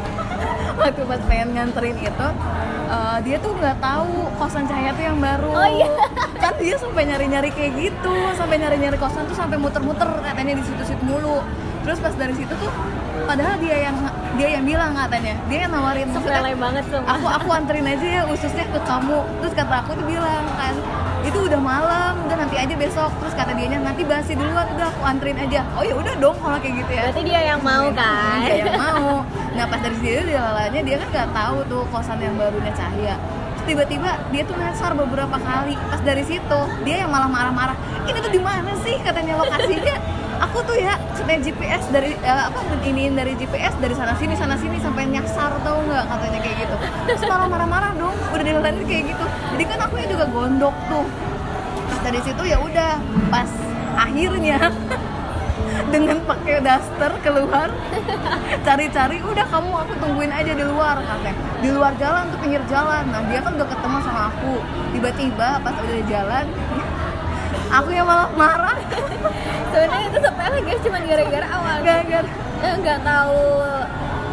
waktu 0.80 1.02
pas 1.04 1.20
pengen 1.28 1.48
nganterin 1.54 1.96
itu 2.00 2.28
eh, 2.92 3.18
dia 3.24 3.36
tuh 3.40 3.52
nggak 3.56 3.76
tahu 3.78 4.12
kosan 4.40 4.64
cahaya 4.68 4.90
tuh 4.96 5.04
yang 5.04 5.18
baru. 5.20 5.50
Oh, 5.52 5.68
iya. 5.68 5.88
kan 6.42 6.52
dia 6.58 6.74
sampai 6.74 7.02
nyari-nyari 7.06 7.50
kayak 7.54 7.72
gitu 7.78 8.14
sampai 8.34 8.56
nyari-nyari 8.58 8.96
kosan 8.98 9.24
tuh 9.30 9.36
sampai 9.36 9.56
muter-muter 9.60 10.08
katanya 10.22 10.58
di 10.58 10.64
situ-situ 10.64 11.02
mulu. 11.04 11.44
Terus 11.82 11.98
pas 11.98 12.14
dari 12.14 12.34
situ 12.38 12.54
tuh 12.56 12.70
padahal 13.26 13.58
dia 13.58 13.90
yang 13.90 13.96
dia 14.38 14.48
yang 14.58 14.64
bilang 14.64 14.92
katanya 14.94 15.34
dia 15.46 15.58
yang 15.66 15.72
nawarin. 15.72 16.08
Sepele 16.10 16.52
banget 16.56 16.84
sumpah 16.90 17.10
aku 17.14 17.26
aku 17.28 17.48
anterin 17.50 17.86
aja 17.86 18.06
ya 18.06 18.22
ususnya 18.26 18.64
ke 18.70 18.80
kamu. 18.86 19.18
Terus 19.42 19.52
kata 19.54 19.74
aku 19.86 19.90
tuh 19.98 20.06
bilang 20.06 20.44
kan 20.58 20.74
itu 21.22 21.38
udah 21.38 21.60
malam 21.62 22.14
udah 22.26 22.36
nanti 22.38 22.56
aja 22.58 22.74
besok. 22.74 23.10
Terus 23.22 23.34
kata 23.34 23.52
dianya 23.54 23.78
nanti 23.82 24.02
basi 24.02 24.34
duluan 24.34 24.66
udah 24.78 24.86
aku 24.90 25.02
anterin 25.06 25.38
aja. 25.38 25.66
Oh 25.78 25.82
ya 25.86 25.94
udah 25.94 26.14
dong 26.18 26.36
kalau 26.38 26.58
kayak 26.58 26.74
gitu 26.86 26.90
ya. 26.94 27.02
Berarti 27.10 27.22
dia 27.26 27.40
yang 27.54 27.60
mau 27.62 27.86
kan? 27.94 28.38
dia 28.46 28.56
yang 28.62 28.74
mau 28.78 29.10
nah 29.52 29.68
pas 29.68 29.80
dari 29.84 29.96
situ 30.00 30.22
dia 30.24 30.40
lalanya 30.40 30.80
dia 30.80 30.96
kan 30.96 31.08
nggak 31.12 31.28
tahu 31.36 31.56
tuh 31.68 31.82
kosan 31.92 32.18
yang 32.24 32.34
barunya 32.40 32.72
Terus 32.72 33.78
tiba-tiba 33.78 34.10
dia 34.34 34.42
tuh 34.42 34.58
nyasar 34.58 34.90
beberapa 34.98 35.38
kali. 35.38 35.78
Pas 35.78 36.02
dari 36.02 36.26
situ 36.26 36.60
dia 36.82 37.06
yang 37.06 37.10
malah 37.14 37.30
marah-marah 37.30 37.78
ini 38.10 38.18
tuh 38.18 38.32
di 38.34 38.42
mana 38.42 38.74
sih? 38.82 38.98
katanya 38.98 39.38
lokasinya. 39.38 39.96
Aku 40.50 40.58
tuh 40.66 40.74
ya 40.74 40.98
setel 41.14 41.38
GPS 41.38 41.86
dari 41.94 42.18
eh, 42.18 42.42
apa 42.50 42.58
iniin 42.82 43.14
dari 43.14 43.38
GPS 43.38 43.78
dari 43.78 43.94
sana 43.94 44.18
sini 44.18 44.34
sana 44.34 44.58
sini 44.58 44.82
sampai 44.82 45.06
nyasar 45.06 45.54
tau 45.62 45.78
nggak? 45.78 46.04
Katanya 46.10 46.38
kayak 46.42 46.56
gitu. 46.66 46.76
Terus 47.06 47.22
malah 47.30 47.46
marah-marah 47.46 47.92
dong 47.94 48.16
udah 48.34 48.42
dilalain 48.42 48.82
kayak 48.82 49.14
gitu. 49.14 49.24
Jadi 49.54 49.64
kan 49.70 49.78
aku 49.86 49.94
juga 50.10 50.26
gondok 50.26 50.74
tuh. 50.90 51.06
Pas 51.86 52.00
dari 52.02 52.18
situ 52.26 52.42
ya 52.42 52.58
udah 52.58 52.98
pas 53.30 53.50
akhirnya 53.94 54.58
dengan 55.92 56.18
pakai 56.24 56.64
daster 56.64 57.12
keluar. 57.20 57.68
Cari-cari 58.64 59.20
udah 59.20 59.46
kamu 59.52 59.72
aku 59.84 59.92
tungguin 60.00 60.32
aja 60.32 60.52
di 60.56 60.64
luar 60.64 60.96
katanya. 61.04 61.36
Di 61.60 61.68
luar 61.68 61.92
jalan 62.00 62.32
tuh 62.32 62.38
pinggir 62.40 62.64
jalan. 62.66 63.04
Nah 63.12 63.20
dia 63.28 63.44
kan 63.44 63.52
udah 63.52 63.68
ketemu 63.68 63.98
sama 64.00 64.20
aku. 64.32 64.54
Tiba-tiba 64.96 65.48
pas 65.60 65.74
udah 65.76 66.04
jalan 66.08 66.46
aku 67.76 67.88
yang 67.92 68.08
malah 68.08 68.32
marah. 68.32 68.78
Sebenarnya 69.70 70.06
itu 70.08 70.18
sepele 70.24 70.58
guys 70.64 70.80
cuma 70.80 70.98
gara-gara 71.04 71.46
awal 71.52 71.76
gara-gara? 71.84 72.28
Nggak 72.62 72.98
tahu 73.04 73.42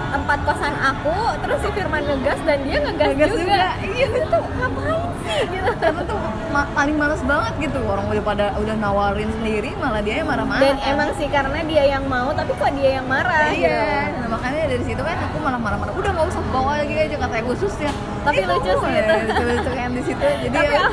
tempat 0.10 0.40
kosan 0.42 0.76
aku 0.82 1.18
terus 1.46 1.60
si 1.62 1.70
Firman 1.70 2.02
ngegas 2.02 2.40
dan 2.42 2.60
dia 2.66 2.78
ngegas, 2.82 3.10
Ngegas 3.14 3.30
juga, 3.30 3.46
juga, 3.46 3.70
iya. 3.94 4.08
itu 4.10 4.22
tuh 4.26 4.44
ngapain 4.58 5.02
sih 5.22 5.40
gitu. 5.54 5.72
Karena 5.78 6.02
tuh 6.02 6.20
ma- 6.50 6.70
paling 6.74 6.96
males 6.98 7.22
banget 7.24 7.54
gitu. 7.70 7.80
Orang 7.86 8.06
udah 8.10 8.24
pada 8.26 8.46
udah 8.58 8.76
nawarin 8.76 9.30
sendiri 9.40 9.72
malah 9.78 10.02
dia 10.02 10.22
yang 10.22 10.30
marah-marah. 10.30 10.62
Dan 10.62 10.76
kan. 10.78 10.92
emang 10.94 11.10
sih 11.16 11.28
karena 11.30 11.60
dia 11.66 11.84
yang 11.86 12.04
mau 12.10 12.30
tapi 12.34 12.52
kok 12.58 12.72
dia 12.76 12.90
yang 13.02 13.08
marah 13.08 13.54
iya. 13.54 13.58
gitu. 13.58 14.20
nah, 14.20 14.28
makanya 14.36 14.60
dari 14.68 14.84
situ 14.84 15.02
kan 15.02 15.18
aku 15.30 15.38
malah 15.40 15.60
marah-marah. 15.62 15.94
Udah 15.96 16.12
nggak 16.14 16.28
usah 16.30 16.42
bawa 16.50 16.72
lagi 16.82 16.96
aja 16.98 17.16
katanya 17.16 17.44
khusus 17.48 17.74
ya 17.80 17.92
Tapi 18.26 18.42
lucu 18.44 18.72
sih 18.74 18.92
itu. 18.94 19.16
lucu 19.46 19.72
kan 19.72 19.90
di 19.94 20.02
situ. 20.04 20.24
Jadi 20.24 20.56
tapi 20.56 20.76
ya. 20.76 20.88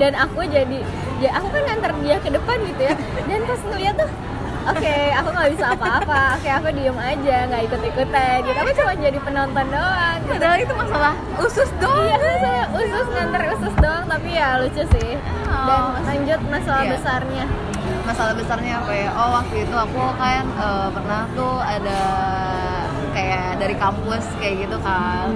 dan 0.00 0.12
aku 0.18 0.40
jadi 0.48 0.78
ya 1.22 1.30
aku 1.38 1.46
kan 1.54 1.62
nganter 1.68 1.92
dia 2.02 2.16
ke 2.18 2.28
depan 2.32 2.56
gitu 2.66 2.82
ya. 2.82 2.94
Dan 3.28 3.40
pas 3.46 3.60
ngeliat 3.70 3.94
tuh 4.00 4.10
oke 4.70 4.96
aku 5.12 5.28
nggak 5.32 5.50
bisa 5.56 5.66
apa-apa. 5.74 6.22
Oke 6.38 6.48
aku 6.50 6.68
diem 6.74 6.98
aja 6.98 7.36
nggak 7.50 7.62
ikut-ikutan 7.66 8.36
gitu. 8.46 8.58
Aku 8.62 8.70
cuma 8.78 8.92
jadi 8.94 9.18
penonton 9.18 9.66
doang 9.68 10.16
gitu. 10.22 10.30
padahal 10.32 10.58
itu 10.60 10.74
masalah 10.74 11.14
usus 11.42 11.70
doang. 11.82 12.06
Iya 12.06 12.16
saya 12.38 12.64
usus 12.76 13.06
nganter 13.10 13.42
usus 13.58 13.74
doang 13.82 14.04
tapi 14.06 14.28
ya 14.34 14.48
lucu 14.62 14.82
sih. 14.98 15.10
Dan 15.46 15.80
Oh, 15.82 15.94
lanjut 16.02 16.40
masalah 16.50 16.82
iya. 16.82 16.90
besarnya. 16.96 17.44
Masalah 18.02 18.34
besarnya 18.34 18.72
apa 18.82 18.92
ya? 18.92 19.08
Oh 19.14 19.30
waktu 19.38 19.56
itu 19.62 19.74
aku 19.78 20.02
kan 20.18 20.44
eh, 20.46 20.88
pernah 20.90 21.20
tuh 21.34 21.54
ada 21.62 22.00
kayak 23.12 23.60
dari 23.60 23.74
kampus 23.76 24.24
kayak 24.40 24.66
gitu 24.66 24.76
kan. 24.82 25.30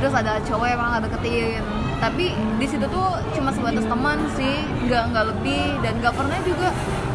Terus 0.00 0.14
ada 0.16 0.40
cowok 0.40 0.64
yang 0.68 0.76
emang 0.80 0.92
ada 0.96 1.04
deketin 1.06 1.62
tapi 2.00 2.32
di 2.32 2.64
situ 2.64 2.88
tuh 2.88 3.12
cuma 3.36 3.52
sebatas 3.52 3.84
teman 3.84 4.16
sih 4.32 4.64
nggak 4.88 5.02
nggak 5.12 5.24
lebih. 5.36 5.64
Dan 5.84 5.92
nggak 6.00 6.14
pernah 6.16 6.38
juga 6.44 6.68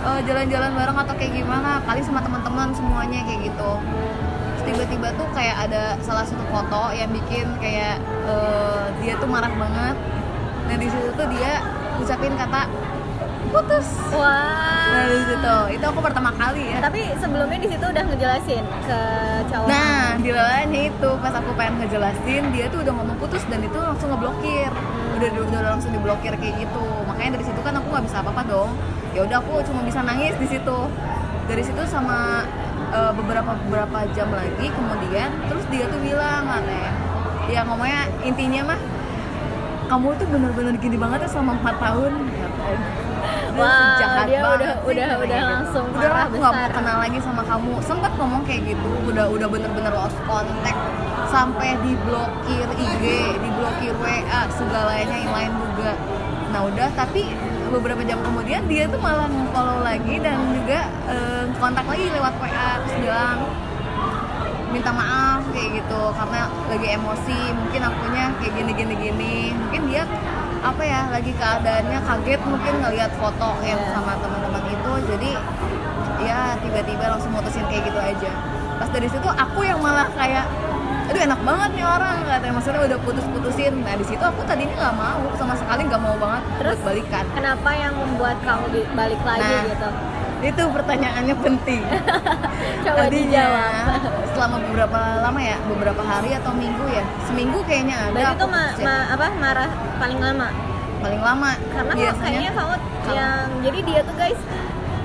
eh, 0.05 0.19
jalan-jalan 0.25 0.71
bareng 0.73 0.97
atau 1.01 1.13
kayak 1.17 1.33
gimana 1.33 1.81
kali 1.83 2.01
sama 2.05 2.21
teman-teman 2.21 2.69
semuanya 2.77 3.19
kayak 3.25 3.41
gitu 3.49 3.71
tiba-tiba 4.65 5.13
tuh 5.13 5.27
kayak 5.37 5.69
ada 5.69 5.93
salah 6.01 6.25
satu 6.25 6.41
foto 6.49 6.89
yang 6.93 7.09
bikin 7.13 7.45
kayak 7.61 8.01
eh, 8.25 8.83
dia 9.01 9.13
tuh 9.21 9.29
marah 9.29 9.51
banget 9.53 9.95
nah 10.65 10.75
di 10.81 10.87
situ 10.89 11.09
tuh 11.13 11.27
dia 11.29 11.61
ucapin 12.01 12.33
kata 12.33 12.65
putus 13.53 13.87
wah 14.13 14.73
Nah 14.85 15.11
di 15.11 15.17
situ, 15.27 15.57
itu 15.75 15.85
aku 15.85 15.99
pertama 15.99 16.29
kali 16.39 16.71
ya. 16.71 16.79
tapi 16.79 17.03
sebelumnya 17.19 17.57
di 17.59 17.67
situ 17.67 17.83
udah 17.83 18.03
ngejelasin 18.05 18.63
ke 18.85 18.99
cowok 19.49 19.67
Nah, 19.67 20.15
di 20.21 20.29
lalanya 20.31 20.81
itu 20.87 21.09
pas 21.19 21.33
aku 21.35 21.51
pengen 21.57 21.83
ngejelasin, 21.83 22.43
dia 22.55 22.65
tuh 22.71 22.79
udah 22.85 22.93
ngomong 22.95 23.17
putus 23.19 23.43
dan 23.51 23.59
itu 23.59 23.75
langsung 23.75 24.13
ngeblokir. 24.13 24.71
Udah 25.19 25.29
udah 25.35 25.61
langsung 25.75 25.91
diblokir 25.91 26.33
kayak 26.39 26.55
gitu. 26.63 26.85
Makanya 27.09 27.35
dari 27.35 27.45
situ 27.49 27.59
kan 27.59 27.73
aku 27.75 27.87
nggak 27.91 28.05
bisa 28.07 28.17
apa-apa 28.23 28.41
dong. 28.47 28.71
Ya 29.15 29.23
udah 29.23 29.37
aku 29.39 29.63
cuma 29.63 29.81
bisa 29.81 30.03
nangis 30.03 30.35
di 30.35 30.45
situ. 30.45 30.77
Dari 31.45 31.63
situ 31.63 31.81
sama 31.85 32.43
eh, 32.89 33.11
beberapa 33.13 33.55
beberapa 33.63 34.03
jam 34.11 34.29
lagi 34.29 34.67
kemudian 34.67 35.29
terus 35.47 35.63
dia 35.69 35.85
tuh 35.87 35.99
bilang 35.99 36.43
katanya 36.43 36.91
ya 37.45 37.61
ngomongnya 37.61 38.09
intinya 38.21 38.73
mah 38.73 38.79
kamu 39.85 40.17
tuh 40.17 40.25
bener-bener 40.25 40.73
gini 40.75 40.97
banget 40.97 41.23
ya 41.23 41.29
selama 41.29 41.61
4 41.61 41.77
tahun 41.77 42.11
katanya. 42.17 42.77
Dia 43.55 43.61
Wah, 43.61 43.95
jahat 43.95 44.25
dia 44.27 44.41
banget 44.43 44.59
udah- 44.59 44.75
sih, 44.75 44.89
udah- 44.91 45.17
udah 45.17 45.37
gitu. 45.37 45.49
langsung 45.49 45.85
udah 45.87 46.01
marah 46.03 46.23
aku 46.25 46.35
nggak 46.35 46.53
mau 46.53 46.69
kenal 46.73 46.97
lagi 46.99 47.19
sama 47.23 47.41
kamu 47.41 47.73
sempat 47.79 48.11
ngomong 48.13 48.41
kayak 48.43 48.61
gitu 48.67 48.89
udah 49.05 49.25
udah 49.31 49.47
bener-bener 49.47 49.93
lost 49.95 50.19
contact 50.25 50.79
sampai 51.25 51.69
diblokir 51.79 52.67
IG 52.75 53.03
diblokir 53.39 53.93
WA 53.95 54.41
segalanya 54.51 55.15
yang 55.15 55.31
lain 55.31 55.51
juga 55.55 55.93
nah 56.51 56.61
udah 56.63 56.87
tapi 56.93 57.23
beberapa 57.75 58.01
jam 58.07 58.23
kemudian 58.23 58.63
dia 58.71 58.87
tuh 58.87 58.99
malah 59.03 59.27
follow 59.51 59.83
lagi 59.83 60.15
dan 60.23 60.39
juga 60.55 60.87
eh, 61.11 61.43
kontak 61.59 61.83
lagi 61.83 62.07
lewat 62.07 62.33
WA 62.39 62.69
terus 62.83 62.95
bilang 63.03 63.39
minta 64.75 64.91
maaf 64.91 65.39
kayak 65.55 65.79
gitu 65.79 66.01
karena 66.11 66.51
lagi 66.67 66.87
emosi 66.99 67.39
mungkin 67.55 67.81
akunya 67.87 68.25
kayak 68.43 68.53
gini 68.59 68.71
gini 68.75 68.93
gini. 68.99 69.35
Mungkin 69.55 69.81
dia 69.87 70.03
apa 70.59 70.83
ya 70.83 71.07
lagi 71.07 71.31
keadaannya 71.31 71.99
kaget 72.03 72.41
mungkin 72.43 72.73
ngelihat 72.83 73.11
foto 73.15 73.55
yang 73.63 73.79
sama 73.95 74.19
teman-teman 74.19 74.63
itu 74.67 74.91
jadi 75.07 75.31
ya 76.27 76.59
tiba-tiba 76.59 77.05
langsung 77.07 77.31
mutusin 77.31 77.63
kayak 77.71 77.87
gitu 77.87 77.99
aja. 78.03 78.31
Pas 78.75 78.91
dari 78.91 79.07
situ 79.07 79.29
aku 79.31 79.63
yang 79.63 79.79
malah 79.79 80.11
kayak 80.11 80.43
aduh 81.05 81.21
enak 81.21 81.41
banget 81.41 81.69
nih 81.71 81.85
orang 81.85 82.15
katanya 82.23 82.53
maksudnya 82.53 82.81
udah 82.83 82.99
putus-putusin. 82.99 83.73
Nah 83.77 83.93
di 83.93 84.03
situ 84.03 84.21
aku 84.21 84.41
tadinya 84.43 84.75
nggak 84.75 84.95
mau 84.95 85.19
sama 85.35 85.53
sekali 85.53 85.81
nggak 85.83 86.01
mau 86.01 86.15
banget 86.15 86.43
terus 86.57 86.77
balikan. 86.81 87.23
kenapa 87.31 87.69
yang 87.71 87.93
membuat 87.93 88.37
kamu 88.41 88.65
balik 88.91 89.21
lagi 89.21 89.45
Nah, 89.45 89.63
gitu? 89.67 89.89
itu 90.43 90.61
pertanyaannya 90.67 91.35
penting. 91.37 91.81
Coba 92.85 92.97
Tadinya, 93.01 93.43
dijawab. 93.45 94.01
selama 94.31 94.57
beberapa 94.61 94.99
lama 95.19 95.39
ya 95.41 95.57
beberapa 95.65 96.01
hari 96.01 96.29
atau 96.33 96.51
minggu 96.51 96.85
ya 96.87 97.01
seminggu 97.23 97.59
kayaknya 97.63 97.95
ada 98.03 98.13
berarti 98.13 98.35
itu 98.35 98.45
ma- 98.47 98.75
ma- 98.79 99.07
apa 99.09 99.25
marah 99.35 99.69
paling 99.97 100.19
lama? 100.19 100.47
Paling 100.95 101.21
lama 101.21 101.51
karena 101.71 101.91
biasanya. 101.93 102.21
kayaknya 102.25 102.51
kamu 102.51 102.73
kalau- 102.99 103.15
yang 103.15 103.47
jadi 103.61 103.79
dia 103.81 103.99
tuh 104.01 104.15
guys 104.15 104.39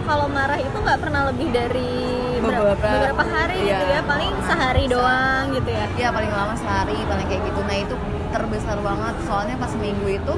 kalau 0.03 0.27
marah 0.29 0.59
itu 0.59 0.77
nggak 0.77 0.99
pernah 0.99 1.23
lebih 1.29 1.49
dari 1.51 1.93
Beberapa- 2.41 2.81
beberapa 2.81 3.25
hari 3.29 3.59
gitu 3.69 3.85
iya. 3.87 4.01
ya 4.01 4.03
paling 4.09 4.33
sehari 4.49 4.85
doang 4.89 5.45
gitu 5.53 5.71
ya. 5.71 5.87
Ya 5.97 6.09
paling 6.09 6.33
lama 6.33 6.55
sehari 6.57 6.97
paling 7.05 7.27
kayak 7.29 7.43
gitu. 7.45 7.61
Nah 7.65 7.77
itu 7.77 7.95
terbesar 8.33 8.77
banget. 8.81 9.15
Soalnya 9.29 9.57
pas 9.61 9.73
minggu 9.77 10.07
itu 10.09 10.35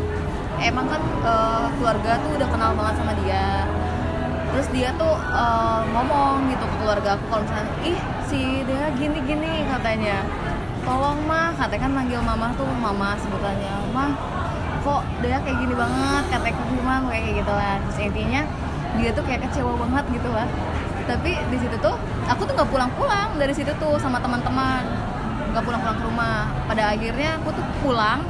emang 0.59 0.87
kan 0.91 1.03
eh, 1.03 1.67
keluarga 1.79 2.13
tuh 2.23 2.31
udah 2.37 2.49
kenal 2.51 2.71
banget 2.75 2.95
sama 2.99 3.13
dia. 3.23 3.47
Terus 4.53 4.69
dia 4.75 4.91
tuh 4.99 5.15
eh, 5.15 5.81
ngomong 5.95 6.51
gitu 6.51 6.65
ke 6.67 6.77
keluarga 6.83 7.09
aku 7.17 7.25
kalau 7.31 7.43
misalnya 7.47 7.67
ih 7.87 7.99
si 8.27 8.41
dia 8.67 8.85
gini 8.99 9.19
gini 9.23 9.53
katanya. 9.71 10.27
Tolong 10.83 11.19
mah 11.31 11.55
katanya. 11.55 11.83
Kan 11.87 11.93
manggil 11.95 12.21
mama 12.21 12.51
tuh 12.59 12.67
mama 12.83 13.15
sebutannya. 13.23 13.75
Mah 13.95 14.11
kok 14.83 15.03
dia 15.23 15.39
kayak 15.39 15.59
gini 15.63 15.75
banget? 15.79 16.25
Katanya 16.27 16.55
ke 16.59 16.63
kayak 17.07 17.25
gitu 17.39 17.53
lah. 17.55 17.75
Terus 17.87 17.99
intinya 18.03 18.43
dia 18.93 19.09
tuh 19.17 19.25
kayak 19.25 19.41
kecewa 19.49 19.73
banget 19.81 20.05
gitu 20.21 20.29
lah 20.29 20.45
tapi 21.05 21.39
di 21.51 21.59
situ 21.59 21.77
tuh 21.83 21.95
aku 22.27 22.43
tuh 22.47 22.55
nggak 22.55 22.71
pulang-pulang 22.71 23.37
dari 23.37 23.55
situ 23.55 23.73
tuh 23.77 23.99
sama 23.99 24.19
teman-teman. 24.23 24.83
Nggak 25.53 25.65
pulang-pulang 25.67 25.97
ke 25.99 26.05
rumah. 26.07 26.49
Pada 26.67 26.83
akhirnya 26.95 27.39
aku 27.43 27.49
tuh 27.53 27.65
pulang 27.83 28.21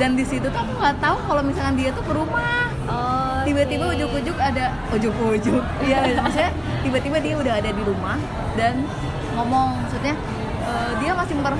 dan 0.00 0.18
di 0.18 0.26
situ 0.26 0.46
tuh 0.50 0.60
aku 0.60 0.72
nggak 0.80 0.98
tahu 0.98 1.16
kalau 1.28 1.42
misalkan 1.44 1.74
dia 1.78 1.90
tuh 1.94 2.04
ke 2.04 2.12
rumah. 2.12 2.66
Oh 2.88 3.24
tiba-tiba 3.44 3.84
ujuk-ujuk 3.92 4.36
ada 4.40 4.72
ujuk-ujuk. 4.96 5.62
Iya 5.84 5.98
maksudnya 6.24 6.50
tiba-tiba 6.80 7.16
dia 7.20 7.34
udah 7.36 7.54
ada 7.60 7.70
di 7.70 7.82
rumah 7.84 8.18
dan 8.56 8.88
ngomong 9.36 9.84
maksudnya 9.84 10.16
eh, 10.64 10.92
dia 10.98 11.12
masih 11.12 11.36
memper 11.36 11.54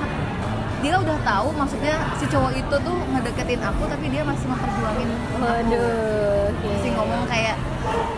dia 0.84 1.00
udah 1.00 1.16
tahu 1.24 1.48
maksudnya 1.56 1.96
si 2.20 2.28
cowok 2.28 2.52
itu 2.60 2.76
tuh 2.76 2.96
ngedeketin 3.16 3.60
aku 3.64 3.88
tapi 3.88 4.04
dia 4.12 4.20
masih 4.20 4.44
memperjuangin 4.52 5.08
aku. 5.08 5.32
Waduh 5.40 6.52
oke. 6.52 6.68
masih 6.76 6.90
ngomong 6.92 7.22
kayak 7.24 7.56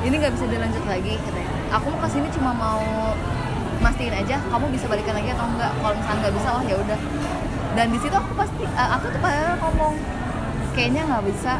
ini 0.02 0.14
nggak 0.18 0.34
bisa 0.34 0.46
dilanjut 0.50 0.84
lagi 0.86 1.14
katanya 1.14 1.55
aku 1.70 1.86
mau 1.90 2.00
ke 2.04 2.08
sini 2.10 2.28
cuma 2.30 2.50
mau 2.54 2.82
mastiin 3.82 4.14
aja 4.14 4.40
kamu 4.48 4.66
bisa 4.72 4.86
balikan 4.88 5.14
lagi 5.14 5.30
atau 5.32 5.46
enggak. 5.46 5.72
Kalau 5.78 5.94
misalnya 5.94 6.20
nggak 6.26 6.34
bisa 6.34 6.48
oh 6.54 6.62
ya 6.64 6.76
udah. 6.80 6.98
Dan 7.76 7.86
di 7.92 7.98
situ 8.00 8.14
aku 8.16 8.32
pasti 8.34 8.64
eh, 8.64 8.88
aku 8.96 9.04
tuh 9.12 9.20
padahal 9.20 9.56
ngomong 9.60 9.94
kayaknya 10.72 11.02
nggak 11.08 11.24
bisa 11.28 11.52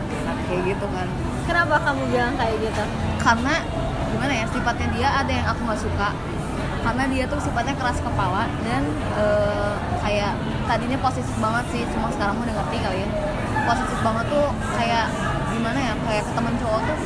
kayak 0.48 0.62
gitu 0.64 0.86
kan. 0.90 1.08
Kenapa 1.46 1.74
kamu 1.86 2.02
bilang 2.10 2.34
kayak 2.34 2.56
gitu? 2.58 2.84
Karena 3.22 3.54
gimana 4.10 4.32
ya 4.32 4.44
sifatnya 4.48 4.88
dia 4.96 5.08
ada 5.12 5.32
yang 5.32 5.46
aku 5.46 5.60
nggak 5.66 5.80
suka. 5.80 6.08
Karena 6.86 7.04
dia 7.10 7.24
tuh 7.26 7.38
sifatnya 7.42 7.74
keras 7.74 7.98
kepala 7.98 8.46
dan 8.64 8.82
eh, 9.18 9.74
kayak 10.00 10.32
tadinya 10.66 10.98
posesif 11.02 11.36
banget 11.38 11.64
sih 11.74 11.82
cuma 11.94 12.10
sekarang 12.14 12.38
udah 12.40 12.54
ngerti 12.62 12.76
kali 12.80 12.98
ya. 13.04 13.08
Posesif 13.66 13.98
banget 14.00 14.26
tuh 14.30 14.46
kayak 14.78 15.06
gimana 15.50 15.78
ya 15.78 15.92
kayak 16.06 16.22
ke 16.22 16.32
temen 16.36 16.54
cowok 16.62 16.80
tuh 16.84 16.98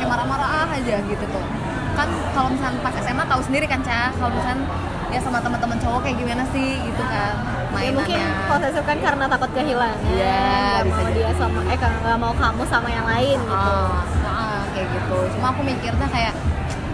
kayak 0.00 0.08
marah-marah 0.08 0.72
aja 0.72 0.96
gitu 1.04 1.24
tuh 1.28 1.44
kan 1.92 2.08
kalau 2.32 2.48
misalnya 2.50 2.78
pas 2.80 2.94
SMA 2.96 3.24
tahu 3.24 3.40
sendiri 3.42 3.66
kan 3.66 3.80
cah 3.82 4.10
kalau 4.14 4.30
misalnya 4.30 4.64
ya 5.10 5.18
sama 5.18 5.42
teman-teman 5.42 5.74
cowok 5.82 6.00
kayak 6.06 6.16
gimana 6.16 6.42
sih 6.54 6.78
gitu 6.78 7.02
kan 7.02 7.34
ya 7.80 7.90
mungkin 7.90 8.14
mainannya 8.14 8.46
posesif 8.46 8.82
kan 8.86 8.98
karena 9.00 9.24
takut 9.26 9.50
kehilangan 9.50 9.98
Iya, 10.06 10.38
nggak 10.70 10.84
bisa 10.86 11.00
mau 11.00 11.08
jadi. 11.10 11.18
dia 11.18 11.30
sama 11.34 11.60
eh 11.66 11.78
nggak 11.80 12.18
mau 12.18 12.32
kamu 12.34 12.62
sama 12.68 12.88
yang 12.90 13.06
lain 13.08 13.38
gitu. 13.40 13.74
Ah, 13.74 14.04
ah, 14.28 14.60
kayak 14.70 14.86
gitu. 14.90 15.16
Cuma 15.34 15.46
aku 15.50 15.60
mikirnya 15.64 16.06
kayak 16.06 16.34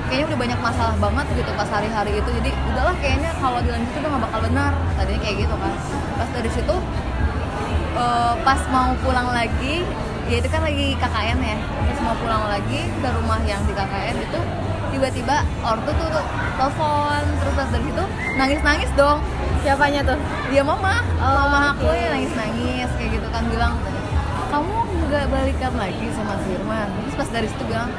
kayaknya 0.07 0.25
udah 0.31 0.39
banyak 0.39 0.59
masalah 0.63 0.97
banget 0.97 1.27
gitu 1.35 1.51
pas 1.53 1.69
hari-hari 1.69 2.13
itu. 2.15 2.31
Jadi 2.31 2.51
udahlah 2.71 2.95
kayaknya 3.03 3.31
kalau 3.37 3.59
dilanjutin 3.61 3.99
tuh 3.99 4.09
nggak 4.09 4.23
bakal 4.31 4.41
benar. 4.47 4.73
Tadinya 4.95 5.21
kayak 5.21 5.37
gitu 5.43 5.55
kan. 5.59 5.73
Pas 6.17 6.29
dari 6.31 6.51
situ 6.55 6.75
eh, 7.97 8.35
pas 8.47 8.61
mau 8.73 8.91
pulang 9.03 9.29
lagi 9.33 9.75
ya 10.27 10.37
itu 10.39 10.49
kan 10.49 10.61
lagi 10.63 10.87
KKN 10.97 11.39
ya. 11.43 11.59
Pas 11.67 11.99
mau 12.01 12.15
pulang 12.17 12.43
lagi 12.47 12.81
ke 12.87 13.09
rumah 13.11 13.39
yang 13.45 13.61
di 13.65 13.73
KKN 13.75 14.17
itu 14.23 14.41
tiba-tiba 14.97 15.45
ortu 15.61 15.93
tuh 15.93 16.09
tuh 16.09 16.27
telepon 16.57 17.23
terus 17.37 17.53
pas 17.53 17.69
dari 17.69 17.85
situ 17.85 18.05
nangis-nangis 18.41 18.91
dong. 18.97 19.19
Siapanya 19.61 20.01
tuh? 20.09 20.19
Dia 20.49 20.65
mama. 20.65 21.05
Oh, 21.21 21.53
mama 21.53 21.77
aku 21.77 21.93
ya 21.93 22.17
nangis 22.17 22.33
nangis 22.33 22.89
kayak 22.97 23.21
gitu 23.21 23.29
kan 23.29 23.45
bilang 23.53 23.77
kamu 24.49 24.73
nggak 25.13 25.25
balikan 25.29 25.73
lagi 25.77 26.07
sama 26.17 26.41
Firman. 26.49 26.89
Terus 27.05 27.15
pas 27.21 27.29
dari 27.29 27.47
situ 27.53 27.63
bilang 27.69 27.93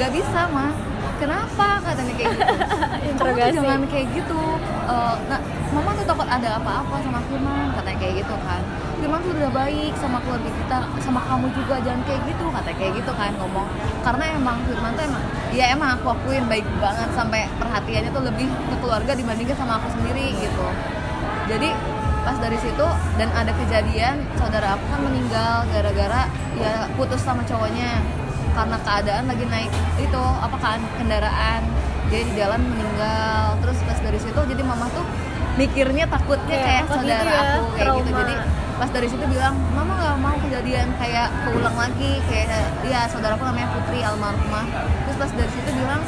nggak 0.00 0.10
bisa 0.16 0.40
mah 0.48 0.72
kenapa? 1.20 1.68
Katanya 1.84 2.12
kayak 2.16 2.32
gitu. 2.32 2.44
Kamu 2.48 2.96
tuh 2.96 3.08
interogasi. 3.12 3.56
jangan 3.60 3.80
kayak 3.92 4.06
gitu. 4.16 4.42
Eh, 4.88 5.14
nah 5.28 5.40
mama 5.76 5.90
tuh 6.00 6.06
takut 6.08 6.28
ada 6.32 6.48
apa-apa 6.56 6.96
sama 7.04 7.20
Firman 7.28 7.76
katanya 7.76 7.98
kayak 8.00 8.14
gitu 8.24 8.34
kan 8.40 8.62
Firman 8.98 9.22
tuh 9.22 9.30
udah 9.38 9.52
baik 9.54 9.92
sama 9.94 10.18
keluarga 10.26 10.50
kita 10.50 10.76
sama 10.98 11.20
kamu 11.30 11.46
juga 11.54 11.74
jangan 11.86 12.02
kayak 12.02 12.20
gitu 12.26 12.44
katanya 12.50 12.76
kayak 12.82 12.92
gitu 12.98 13.12
kan 13.14 13.32
ngomong. 13.38 13.66
Karena 14.02 14.24
emang 14.34 14.56
Firman 14.66 14.92
tuh 14.98 15.04
emang 15.06 15.22
ya 15.54 15.64
emang 15.70 15.88
aku 15.96 16.06
akuin 16.12 16.44
baik 16.50 16.66
banget 16.82 17.08
sampai 17.14 17.46
perhatiannya 17.62 18.10
tuh 18.10 18.22
lebih 18.26 18.50
ke 18.50 18.76
keluarga 18.82 19.12
dibandingkan 19.14 19.56
sama 19.56 19.78
aku 19.78 19.88
sendiri 19.94 20.34
gitu. 20.36 20.66
Jadi 21.46 21.70
pas 22.26 22.36
dari 22.42 22.58
situ 22.60 22.86
dan 23.16 23.30
ada 23.32 23.54
kejadian 23.56 24.20
saudara 24.36 24.76
aku 24.76 24.84
kan 24.92 25.00
meninggal 25.00 25.64
gara-gara 25.72 26.28
ya 26.58 26.90
putus 26.98 27.22
sama 27.22 27.40
cowoknya 27.46 28.02
karena 28.52 28.76
keadaan 28.82 29.24
lagi 29.30 29.46
naik 29.46 29.72
itu 30.02 30.22
apa 30.42 30.56
kan 30.58 30.82
kendaraan. 30.98 31.62
Dia 32.08 32.24
di 32.24 32.32
jalan 32.40 32.64
meninggal 32.64 33.60
terus 33.60 33.78
pas 33.84 34.00
dari 34.00 34.16
situ 34.16 34.40
jadi 34.48 34.62
mama 34.64 34.88
tuh 34.96 35.04
mikirnya 35.60 36.08
takutnya 36.08 36.56
Kayak 36.56 36.64
kayak 36.64 36.84
takut 36.88 36.96
saudara 36.96 37.20
gitu 37.20 37.28
ya, 37.28 37.40
aku 37.44 37.64
kayak 37.76 37.90
gitu. 38.00 38.10
Jadi 38.16 38.34
pas 38.78 38.88
dari 38.88 39.10
situ 39.10 39.24
bilang 39.26 39.58
mama 39.74 39.92
nggak 39.98 40.16
mau 40.22 40.36
kejadian 40.38 40.88
kayak 40.96 41.28
keulang 41.42 41.74
lagi 41.74 42.22
kayak 42.30 42.46
ya 42.86 43.10
saudaraku 43.10 43.42
namanya 43.42 43.68
Putri 43.74 44.00
almarhumah 44.00 44.64
terus 45.04 45.16
pas 45.18 45.30
dari 45.34 45.50
situ 45.50 45.70
bilang 45.74 46.00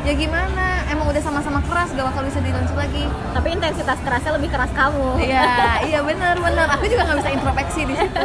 ya 0.00 0.14
gimana 0.14 0.86
emang 0.86 1.10
udah 1.10 1.18
sama-sama 1.18 1.58
keras 1.66 1.90
gak 1.90 2.06
bakal 2.06 2.22
bisa 2.22 2.38
dilanjut 2.38 2.78
lagi 2.78 3.04
tapi 3.34 3.48
intensitas 3.52 3.98
kerasnya 4.00 4.32
lebih 4.38 4.48
keras 4.48 4.70
kamu 4.70 5.18
Iya, 5.18 5.50
iya 5.90 6.00
benar 6.00 6.38
benar. 6.38 6.66
Aku 6.78 6.86
juga 6.86 7.02
nggak 7.04 7.18
bisa 7.20 7.30
introspeksi 7.34 7.80
di 7.84 7.94
situ. 7.98 8.22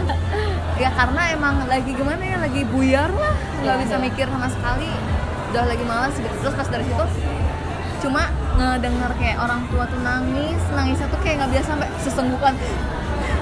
Ya 0.78 0.90
karena 0.94 1.34
emang 1.34 1.66
lagi 1.66 1.90
gimana 1.90 2.22
ya, 2.22 2.38
lagi 2.38 2.62
buyar 2.70 3.10
lah, 3.10 3.34
nggak 3.62 3.76
Iya, 3.76 3.82
bisa 3.82 3.96
iya. 3.98 4.04
mikir 4.06 4.26
sama 4.30 4.48
sekali. 4.50 4.90
Udah 5.50 5.64
lagi 5.66 5.84
malas 5.88 6.14
gitu. 6.16 6.36
Terus 6.38 6.54
pas 6.54 6.68
dari 6.70 6.86
situ 6.86 7.06
cuma 8.02 8.24
ngedenger 8.58 9.12
kayak 9.18 9.38
orang 9.42 9.62
tua 9.70 9.84
tuh 9.86 10.02
nangis, 10.02 10.62
nangisnya 10.74 11.08
tuh 11.10 11.20
kayak 11.22 11.36
nggak 11.42 11.52
biasa 11.58 11.68
sampai 11.74 11.90
sesenggukan. 11.98 12.54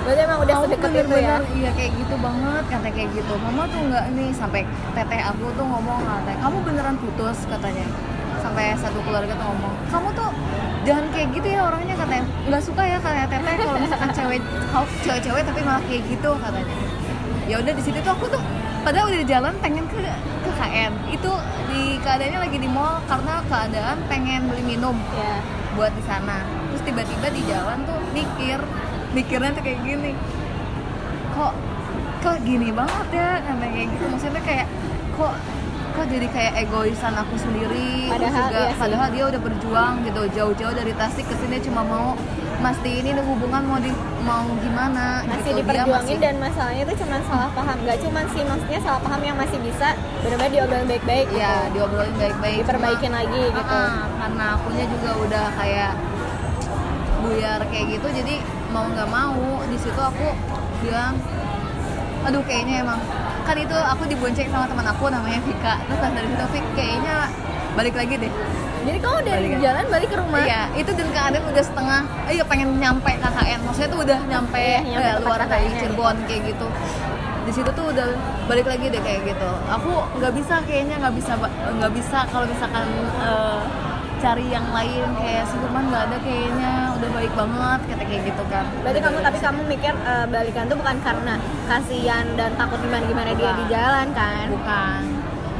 Berarti 0.05 0.21
emang 0.25 0.39
udah 0.41 0.55
Kamu 0.55 0.65
sedekat 0.65 0.91
itu 0.95 1.17
ya 1.19 1.37
Iya 1.43 1.71
kayak 1.75 1.91
gitu 1.97 2.15
banget, 2.19 2.63
kata 2.71 2.89
kayak 2.91 3.09
gitu. 3.13 3.33
Mama 3.39 3.63
tuh 3.67 3.81
nggak 3.89 4.05
nih 4.15 4.29
sampai 4.33 4.61
teteh 4.95 5.21
aku 5.21 5.45
tuh 5.53 5.65
ngomong 5.65 5.99
katanya, 6.03 6.39
kamu 6.43 6.57
beneran 6.63 6.95
putus 6.97 7.37
katanya. 7.45 7.85
Sampai 8.39 8.71
satu 8.79 8.99
keluarga 9.03 9.35
tuh 9.35 9.45
ngomong, 9.51 9.73
kamu 9.91 10.07
tuh 10.15 10.29
jangan 10.87 11.05
kayak 11.11 11.27
gitu 11.35 11.47
ya 11.51 11.61
orangnya 11.67 11.95
katanya. 11.99 12.25
Nggak 12.47 12.63
suka 12.63 12.81
ya 12.87 12.97
katanya 13.03 13.25
teteh 13.27 13.55
kalau 13.67 13.79
misalkan 13.83 14.09
cewek 14.15 14.41
cewek-cewek 15.03 15.43
tapi 15.43 15.59
malah 15.63 15.83
kayak 15.85 16.03
gitu 16.07 16.31
katanya. 16.39 16.75
Ya 17.49 17.55
udah 17.59 17.73
di 17.73 17.83
situ 17.83 17.99
tuh 17.99 18.13
aku 18.13 18.25
tuh 18.29 18.41
padahal 18.79 19.11
udah 19.11 19.19
di 19.19 19.27
jalan 19.27 19.53
pengen 19.59 19.85
ke 19.91 19.99
ke 20.39 20.51
KN 20.55 20.91
itu 21.11 21.31
di 21.67 21.99
keadaannya 21.99 22.39
lagi 22.39 22.57
di 22.57 22.69
mall 22.71 23.03
karena 23.11 23.43
keadaan 23.51 23.97
pengen 24.07 24.47
beli 24.47 24.63
minum 24.63 24.95
ya 25.13 25.43
buat 25.75 25.91
di 25.93 26.03
sana 26.07 26.47
terus 26.71 26.83
tiba-tiba 26.87 27.27
di 27.31 27.41
jalan 27.45 27.83
tuh 27.83 27.99
mikir 28.15 28.59
mikirnya 29.11 29.51
tuh 29.51 29.63
kayak 29.63 29.79
gini. 29.81 30.11
Kok 31.31 31.53
kok 32.19 32.37
gini 32.43 32.69
banget 32.69 33.07
ya? 33.11 33.29
Karena 33.41 33.65
kayak 33.67 33.87
gitu. 33.89 34.03
Maksudnya 34.07 34.41
kayak 34.41 34.67
kok 35.13 35.33
kok 35.89 36.05
jadi 36.05 36.27
kayak 36.29 36.53
egoisan 36.63 37.13
aku 37.13 37.35
sendiri? 37.35 38.07
Padahal 38.07 38.47
juga 38.47 38.59
iya 38.61 38.75
padahal 38.75 39.07
dia 39.09 39.23
udah 39.27 39.41
berjuang 39.41 39.93
gitu. 40.03 40.21
Jauh-jauh 40.31 40.75
dari 40.75 40.93
Tasik 40.93 41.25
ke 41.25 41.35
sini 41.35 41.57
cuma 41.59 41.81
mau 41.81 42.13
mesti 42.59 42.91
ini 42.99 43.15
hubungan 43.15 43.63
mau 43.63 43.79
di 43.79 43.87
mau 44.21 44.43
gimana 44.59 45.23
masih 45.25 45.55
gitu. 45.55 45.63
Diperjuangin 45.63 45.95
masih- 45.95 46.19
dan 46.19 46.35
masalahnya 46.37 46.83
itu 46.83 46.95
cuma 46.99 47.17
salah 47.25 47.49
paham. 47.55 47.77
Nggak 47.81 47.97
cuma 48.03 48.21
sih 48.29 48.41
maksudnya 48.43 48.79
salah 48.79 49.01
paham 49.01 49.21
yang 49.23 49.37
masih 49.39 49.59
bisa 49.59 49.87
benar-benar 50.19 50.51
diobrolin 50.51 50.87
baik-baik 50.87 51.27
gitu. 51.27 51.39
ya 51.39 51.53
diobrolin 51.71 52.15
baik-baik 52.15 52.57
diperbaikin 52.61 53.09
cuma- 53.09 53.19
lagi 53.23 53.43
gitu. 53.49 53.75
Ah, 53.79 54.03
karena 54.19 54.45
akunya 54.53 54.85
juga 54.87 55.09
udah 55.17 55.45
kayak 55.55 55.91
buyar 57.29 57.61
kayak 57.69 57.85
gitu 57.93 58.07
jadi 58.09 58.35
mau 58.73 58.89
nggak 58.89 59.09
mau 59.09 59.37
di 59.69 59.77
situ 59.77 60.01
aku 60.01 60.33
bilang 60.81 61.13
aduh 62.19 62.43
kayaknya 62.43 62.83
emang. 62.83 62.99
Kan 63.47 63.55
itu 63.57 63.73
aku 63.73 64.03
dibonceng 64.05 64.51
sama 64.51 64.67
teman 64.67 64.85
aku 64.85 65.07
namanya 65.07 65.39
Vika. 65.41 65.79
Terus 65.87 65.99
dari 66.03 66.27
situ 66.27 66.45
Vik 66.51 66.65
kayaknya 66.75 67.15
balik 67.73 67.95
lagi 67.95 68.13
deh. 68.19 68.33
Jadi 68.79 68.97
kamu 68.99 69.17
dari 69.23 69.47
Balik. 69.47 69.59
jalan 69.59 69.85
balik 69.91 70.09
ke 70.11 70.17
rumah? 70.19 70.43
Iya 70.43 70.61
itu 70.75 70.91
dan 70.95 71.07
keadaan 71.11 71.45
udah 71.51 71.63
setengah 71.63 72.01
iya 72.31 72.43
pengen 72.47 72.69
nyampe 72.79 73.11
KKN 73.11 73.59
maksudnya 73.67 73.89
tuh 73.91 73.99
udah 74.07 74.19
nyampe, 74.23 74.55
Iya, 74.55 74.79
nyampe 74.87 75.03
eh, 75.03 75.13
tempat 75.19 75.23
luar 75.27 75.41
dari 75.51 75.67
Cirebon 75.79 76.15
kayak 76.27 76.41
gitu. 76.47 76.67
Di 77.43 77.51
situ 77.51 77.69
tuh 77.75 77.85
udah 77.91 78.07
balik 78.47 78.67
lagi 78.67 78.85
deh 78.87 79.01
kayak 79.03 79.21
gitu. 79.27 79.49
Aku 79.67 79.91
nggak 80.19 80.33
bisa 80.35 80.55
kayaknya 80.63 80.95
nggak 80.99 81.15
bisa 81.15 81.33
nggak 81.75 81.91
bisa 81.91 82.19
kalau 82.31 82.45
misalkan 82.47 82.87
eh, 83.19 83.59
cari 84.19 84.45
yang 84.51 84.67
lain 84.75 85.07
kayak 85.15 85.47
Superman 85.47 85.87
nggak 85.87 86.03
ada 86.11 86.17
kayaknya 86.19 86.73
udah 86.99 87.09
baik 87.15 87.33
banget 87.33 87.79
kata 87.87 88.03
kayak 88.03 88.21
gitu 88.27 88.43
kan 88.51 88.65
berarti 88.83 88.99
kamu 88.99 89.17
tapi 89.23 89.37
kamu 89.39 89.61
mikir 89.63 89.93
eh, 89.95 90.25
balikan 90.27 90.63
tuh 90.67 90.77
bukan 90.77 90.97
karena 90.99 91.33
kasihan 91.71 92.25
dan 92.35 92.51
takut 92.59 92.79
gimana 92.83 93.03
gimana 93.07 93.31
dia 93.31 93.47
Bukan. 93.47 93.59
di 93.63 93.65
jalan 93.71 94.07
kan 94.11 94.45
bukan 94.51 95.01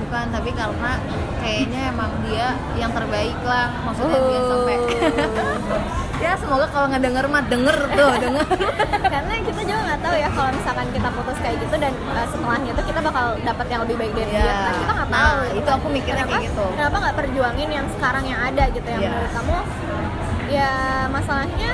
bukan 0.03 0.25
tapi 0.35 0.49
karena 0.51 0.91
kayaknya 1.39 1.81
emang 1.95 2.11
dia 2.27 2.47
yang 2.75 2.91
terbaik 2.91 3.37
lah 3.47 3.71
maksudnya 3.87 4.19
dia 4.19 4.41
sampai 4.43 4.77
Oh. 4.79 6.05
ya 6.19 6.35
semoga 6.35 6.67
kalau 6.67 6.87
ngedenger 6.87 7.25
mah 7.25 7.43
denger 7.43 7.77
tuh 7.89 8.11
denger. 8.19 8.45
Karena 9.13 9.33
kita 9.39 9.61
juga 9.61 9.79
nggak 9.81 9.99
tahu 9.99 10.15
ya 10.15 10.29
kalau 10.29 10.51
misalkan 10.51 10.87
kita 10.91 11.09
putus 11.09 11.37
kayak 11.39 11.57
gitu 11.57 11.75
dan 11.75 11.93
eh, 11.95 12.27
setelahnya 12.27 12.71
tuh 12.73 12.85
kita 12.85 12.99
bakal 12.99 13.25
dapat 13.39 13.65
yang 13.67 13.81
lebih 13.81 13.95
baik 13.97 14.13
dari 14.13 14.29
Iya. 14.29 14.41
dia. 14.41 14.53
Kan 14.59 14.73
kita 14.75 14.93
nggak 14.93 15.09
Nah, 15.09 15.19
tahu 15.19 15.37
gitu. 15.39 15.57
itu 15.57 15.69
aku 15.71 15.87
mikirnya 15.89 16.23
kenapa, 16.23 16.35
kayak 16.35 16.45
gitu. 16.45 16.65
kenapa 16.69 16.95
nggak 16.99 17.15
perjuangin 17.15 17.69
yang 17.71 17.85
sekarang 17.89 18.23
yang 18.25 18.39
ada 18.41 18.63
gitu 18.69 18.87
yang 18.87 19.01
Iya. 19.01 19.09
menurut 19.09 19.31
kamu 19.33 19.57
ya 20.49 20.71
masalahnya 21.07 21.71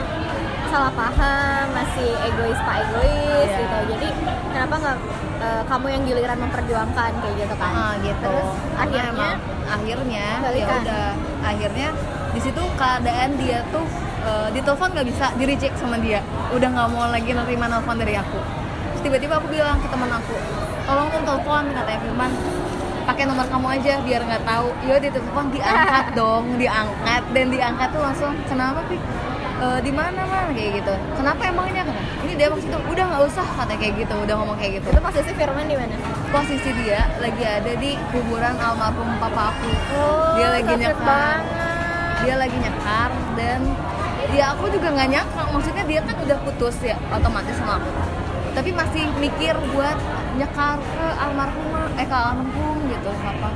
salah 0.68 0.92
paham 0.92 1.66
masih 1.72 2.10
egois 2.24 2.60
pak 2.60 2.76
egois 2.84 3.18
Iya. 3.48 3.60
gitu. 3.60 3.78
Jadi 3.92 4.08
kenapa 4.52 4.76
nggak 4.78 4.98
eh, 5.36 5.64
kamu 5.66 5.86
yang 5.90 6.02
giliran 6.06 6.38
memperjuangkan 6.40 7.12
kayak 7.18 7.36
gitu 7.36 7.56
kan? 7.58 7.72
Ah 7.74 7.94
gitu. 8.00 8.24
Terus 8.24 8.50
akhirnya 8.78 9.10
emang 9.10 9.36
akhirnya 9.66 10.26
ya 10.46 10.66
udah 10.78 11.06
akhirnya 11.42 11.90
di 12.32 12.40
situ 12.40 12.62
keadaan 12.76 13.30
dia 13.36 13.60
tuh 13.70 13.86
eh, 14.26 14.48
ditelepon 14.52 14.90
nggak 14.92 15.08
bisa 15.08 15.26
di 15.36 15.44
reject 15.46 15.76
sama 15.78 15.98
dia. 15.98 16.20
Udah 16.52 16.68
nggak 16.68 16.88
mau 16.90 17.06
lagi 17.08 17.32
nerima 17.32 17.66
nelfon 17.66 17.96
dari 17.96 18.18
aku. 18.18 18.40
Terus 18.92 19.02
tiba-tiba 19.04 19.38
aku 19.38 19.48
bilang 19.48 19.78
ke 19.78 19.88
teman 19.88 20.10
aku 20.10 20.36
tolong 20.86 21.08
dong 21.10 21.26
telepon 21.26 21.64
katanya 21.72 22.00
Firman. 22.00 22.32
Pakai 23.06 23.30
nomor 23.30 23.46
kamu 23.46 23.68
aja 23.70 23.94
biar 24.02 24.22
nggak 24.22 24.44
tahu. 24.44 24.68
Iya 24.82 24.96
ditelepon 24.98 25.46
diangkat 25.50 26.06
dong 26.20 26.46
diangkat. 26.58 27.24
Dan 27.32 27.46
diangkat 27.50 27.90
tuh 27.90 28.02
langsung 28.02 28.34
kenapa 28.46 28.82
sih 28.90 28.98
di 29.56 29.90
mana 29.90 30.22
mah 30.28 30.52
kayak 30.52 30.84
gitu. 30.84 30.94
Kenapa 31.16 31.42
emangnya 31.48 31.88
kata 31.88 32.02
ini 32.28 32.34
dia 32.36 32.52
maksud 32.52 32.68
itu 32.68 32.80
udah 32.86 33.06
nggak 33.08 33.24
usah 33.24 33.46
katanya 33.56 33.80
kayak 33.80 33.94
gitu 34.04 34.14
udah 34.20 34.36
ngomong 34.38 34.58
kayak 34.58 34.72
gitu. 34.78 34.88
Itu 34.94 35.02
posisi 35.02 35.32
Firman 35.34 35.66
di 35.66 35.76
mana? 35.80 35.96
Posisi 36.30 36.70
dia 36.84 37.02
lagi 37.18 37.44
ada 37.46 37.72
di 37.78 37.92
kuburan 38.12 38.56
almarhum 38.58 39.10
papa 39.18 39.54
aku. 39.54 39.70
Oh 39.96 40.36
Dia 40.36 40.48
lagi 40.54 40.74
nyekar. 40.76 41.02
banget. 41.02 41.44
Dia 42.22 42.36
lagi 42.36 42.58
nyekar 42.58 43.10
dan 43.38 43.62
ya 44.32 44.46
aku 44.52 44.66
juga 44.70 44.88
nggak 44.90 45.10
nyangka 45.12 45.42
maksudnya 45.48 45.84
dia 45.84 46.02
kan 46.02 46.16
udah 46.18 46.38
putus 46.42 46.76
ya 46.82 46.96
otomatis 47.10 47.56
sama 47.56 47.78
aku 47.78 47.90
tapi 48.52 48.70
masih 48.72 49.04
mikir 49.16 49.54
buat 49.70 49.98
nyekar 50.34 50.80
ke 50.80 51.06
almarhum 51.18 51.68
eh 51.94 52.06
ke 52.06 52.16
almarhum 52.16 52.78
gitu 52.88 53.12
apa 53.14 53.50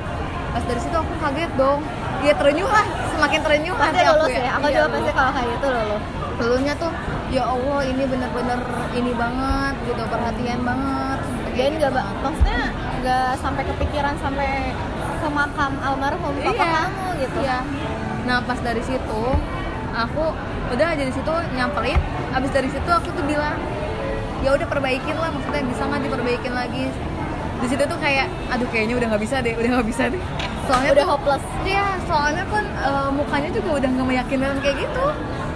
pas 0.50 0.64
dari 0.66 0.80
situ 0.80 0.94
aku 0.94 1.14
kaget 1.20 1.52
dong 1.56 1.80
ya 2.20 2.34
terenyuh 2.34 2.68
lah 2.68 2.84
semakin 3.10 3.40
terenyuh 3.40 3.76
pasti 3.76 3.96
hati 3.96 4.04
aku 4.04 4.16
lulus 4.18 4.34
ya 4.36 4.52
aku 4.52 4.66
Iya, 4.66 4.74
juga 4.74 4.82
lulus. 4.82 4.94
pasti 4.96 5.12
kalau 5.14 5.32
kayak 5.32 5.50
gitu 5.50 5.68
lulus 5.70 6.04
Lalunya 6.40 6.72
tuh 6.74 6.92
ya 7.30 7.44
Allah 7.46 7.80
ini 7.84 8.04
bener-bener 8.06 8.60
ini 8.94 9.12
banget 9.14 9.74
gitu 9.84 10.02
perhatian 10.06 10.60
banget 10.64 11.20
dan 11.20 11.68
gitu 11.70 11.76
nggak 11.78 11.92
banget. 11.94 12.16
maksudnya 12.24 12.62
nggak 12.98 13.30
sampai 13.38 13.64
kepikiran 13.66 14.16
sampai 14.18 14.50
ke 15.20 15.28
makam 15.30 15.72
almarhum 15.80 16.34
papa 16.42 16.56
Iya. 16.56 16.72
kamu 16.74 17.06
gitu 17.20 17.38
Iya. 17.40 17.60
Nah 18.24 18.38
pas 18.42 18.60
dari 18.60 18.80
situ 18.82 19.24
aku 19.92 20.26
udah 20.70 20.88
aja 20.90 21.04
di 21.04 21.12
situ 21.12 21.34
nyamperin. 21.54 22.00
Abis 22.30 22.50
dari 22.50 22.70
situ 22.70 22.90
aku 22.90 23.10
tuh 23.12 23.26
bilang 23.26 23.58
ya 24.40 24.56
udah 24.56 24.66
perbaikin 24.66 25.14
lah 25.14 25.30
maksudnya 25.30 25.64
bisa 25.64 25.84
nggak 25.84 26.02
diperbaikin 26.02 26.54
lagi. 26.54 26.86
Di 27.60 27.68
situ 27.68 27.84
tuh 27.84 28.00
kayak 28.00 28.28
aduh 28.48 28.68
kayaknya 28.70 28.96
udah 28.96 29.08
nggak 29.12 29.24
bisa 29.24 29.36
deh, 29.40 29.54
udah 29.54 29.70
nggak 29.76 29.88
bisa 29.88 30.04
deh. 30.08 30.22
Soalnya 30.64 30.92
udah 30.94 31.06
tuh- 31.06 31.12
hopeless 31.12 31.44
Iya, 31.62 31.88
soalnya 32.06 32.44
kan 32.48 32.66
eh, 32.66 33.10
mukanya 33.12 33.50
juga 33.52 33.70
udah 33.78 33.90
nggak 33.90 34.08
meyakinkan 34.08 34.58
kayak 34.60 34.78
gitu. 34.80 35.06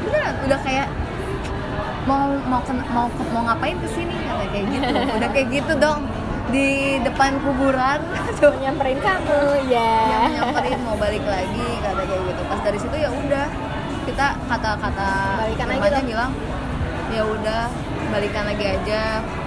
Beneran, 0.04 0.36
udah 0.44 0.60
kayak 0.60 0.88
mau 2.04 2.28
mau 2.44 2.60
ken- 2.62 2.84
mau 2.92 3.08
mau 3.32 3.42
ngapain 3.48 3.80
ke 3.80 3.88
sini 3.88 4.12
kata 4.20 4.46
kayak 4.52 4.66
gitu. 4.68 4.92
udah 5.18 5.30
kayak 5.32 5.48
gitu 5.50 5.74
dong 5.80 6.00
di 6.52 6.68
depan 7.00 7.40
kuburan. 7.40 8.04
Tuh 8.36 8.52
nyamperin 8.60 9.00
kamu 9.00 9.40
ya 9.72 9.92
yang 10.04 10.24
nyamperin 10.36 10.80
mau 10.84 11.00
balik 11.00 11.24
lagi 11.24 11.68
kata 11.80 12.02
kayak 12.04 12.22
gitu 12.28 12.42
pas 12.44 12.60
dari 12.60 12.78
situ 12.78 12.96
ya 13.00 13.08
udah 13.08 13.48
kita 14.04 14.28
kata-kata 14.52 15.12
Balikan 15.48 15.68
dong. 15.68 16.06
bilang 16.08 16.32
ya 17.14 17.22
udah 17.30 17.64
balikan 18.10 18.46
lagi 18.46 18.66
aja 18.78 19.02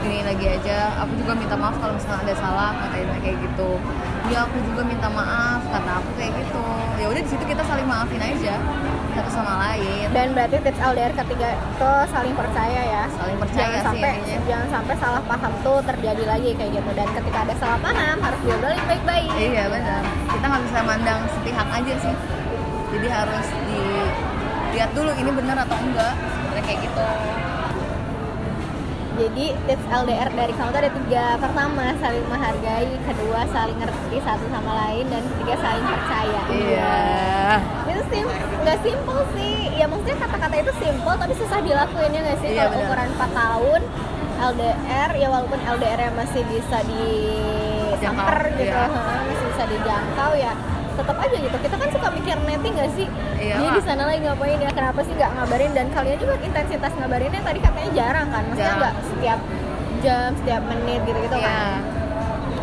ini 0.07 0.23
lagi 0.23 0.47
aja. 0.59 0.79
Aku 1.07 1.13
juga 1.19 1.33
minta 1.35 1.55
maaf 1.59 1.75
kalau 1.79 1.95
misalnya 1.95 2.23
ada 2.27 2.35
salah 2.39 2.71
katanya 2.79 3.19
kayak 3.23 3.37
gitu. 3.43 3.71
Ya 4.27 4.43
aku 4.43 4.59
juga 4.67 4.83
minta 4.83 5.07
maaf 5.11 5.63
kata 5.71 5.91
aku 6.03 6.11
kayak 6.19 6.33
gitu. 6.43 6.65
Ya 6.99 7.07
udah 7.11 7.23
di 7.23 7.31
situ 7.31 7.45
kita 7.47 7.63
saling 7.63 7.87
maafin 7.87 8.23
aja 8.23 8.55
satu 9.17 9.31
sama 9.33 9.53
lain. 9.67 10.07
Dan 10.13 10.37
berarti 10.37 10.61
tips 10.61 10.81
LDR 10.83 11.13
ketiga 11.15 11.49
itu 11.57 11.91
saling 12.11 12.35
percaya 12.35 12.81
ya. 12.85 13.03
Saling 13.17 13.39
percaya 13.39 13.65
jangan 13.65 13.75
sih 13.75 13.87
sampai 13.87 14.11
intinya. 14.19 14.39
jangan 14.47 14.69
sampai 14.71 14.95
salah 15.01 15.23
paham 15.25 15.53
tuh 15.63 15.79
terjadi 15.87 16.25
lagi 16.27 16.51
kayak 16.55 16.71
gitu. 16.75 16.91
Dan 16.95 17.09
ketika 17.15 17.39
ada 17.47 17.55
salah 17.57 17.79
paham 17.81 18.17
harus 18.21 18.41
diobrolin 18.45 18.85
baik-baik. 18.87 19.31
Iya 19.39 19.65
benar. 19.71 20.03
Kita 20.31 20.45
nggak 20.45 20.63
bisa 20.69 20.79
mandang 20.85 21.21
sepihak 21.33 21.69
aja 21.71 21.95
sih. 22.03 22.15
Jadi 22.87 23.07
harus 23.11 23.47
dilihat 24.77 24.93
dulu 24.93 25.09
ini 25.17 25.31
benar 25.33 25.57
atau 25.65 25.77
enggak. 25.81 26.13
Sebenarnya 26.21 26.65
kayak 26.69 26.81
gitu. 26.85 27.05
Jadi 29.17 29.47
tips 29.65 29.87
LDR 29.89 30.29
dari 30.37 30.53
kamu 30.53 30.69
tuh 30.69 30.81
ada 30.85 30.93
tiga. 30.93 31.27
Pertama 31.41 31.85
saling 31.97 32.27
menghargai. 32.29 32.93
Kedua 33.09 33.41
saling 33.57 33.79
ngerti 33.81 34.17
satu 34.21 34.45
sama 34.53 34.73
lain. 34.85 35.09
Dan 35.09 35.25
ketiga 35.33 35.55
saling 35.65 35.85
percaya. 35.89 36.43
Iya. 36.53 36.97
Itu 37.89 38.03
sim 38.13 38.27
nggak 38.69 38.79
simple 38.85 39.21
sih. 39.33 39.57
Ya 39.81 39.89
maksudnya 39.89 40.19
kata-kata 40.21 40.55
itu 40.61 40.73
simple 40.77 41.15
tapi 41.17 41.33
susah 41.41 41.59
dilakuin 41.65 42.13
ya 42.13 42.21
nggak 42.21 42.39
sih? 42.45 42.49
Iya, 42.53 42.69
kalau 42.69 42.85
ukuran 42.85 43.09
4 43.17 43.33
tahun 43.33 43.81
LDR 44.37 45.11
ya 45.17 45.29
walaupun 45.33 45.61
LDR 45.65 46.13
masih 46.13 46.45
bisa 46.53 46.85
disamper 46.85 48.53
gitu 48.61 48.69
iya. 48.69 48.85
ha, 48.85 49.25
masih 49.25 49.47
bisa 49.49 49.65
dijangkau 49.65 50.33
ya 50.37 50.53
tetap 50.97 51.17
aja 51.17 51.37
gitu. 51.37 51.57
Kita 51.57 51.77
kan 51.77 51.89
suka 51.93 52.09
mikir 52.11 52.37
netting 52.43 52.75
nggak 52.75 52.91
sih? 52.93 53.07
Iya. 53.37 53.55
Dia 53.57 53.71
di 53.71 53.83
sana 53.85 54.03
lagi 54.05 54.21
ngapain 54.21 54.59
ya? 54.59 54.71
Kenapa 54.73 55.01
sih 55.03 55.13
nggak 55.13 55.31
ngabarin? 55.33 55.71
Dan 55.73 55.87
kalian 55.93 56.17
juga 56.17 56.35
intensitas 56.41 56.93
ngabarinnya 56.97 57.41
tadi 57.41 57.59
katanya 57.61 57.91
jarang 57.93 58.29
kan? 58.29 58.43
Maksudnya 58.47 58.75
nggak 58.77 58.95
setiap 59.07 59.41
jam 59.97 60.29
setiap 60.35 60.63
menit 60.67 61.01
gitu 61.03 61.19
gitu 61.19 61.37
Iya. 61.37 61.49
kan 61.49 61.81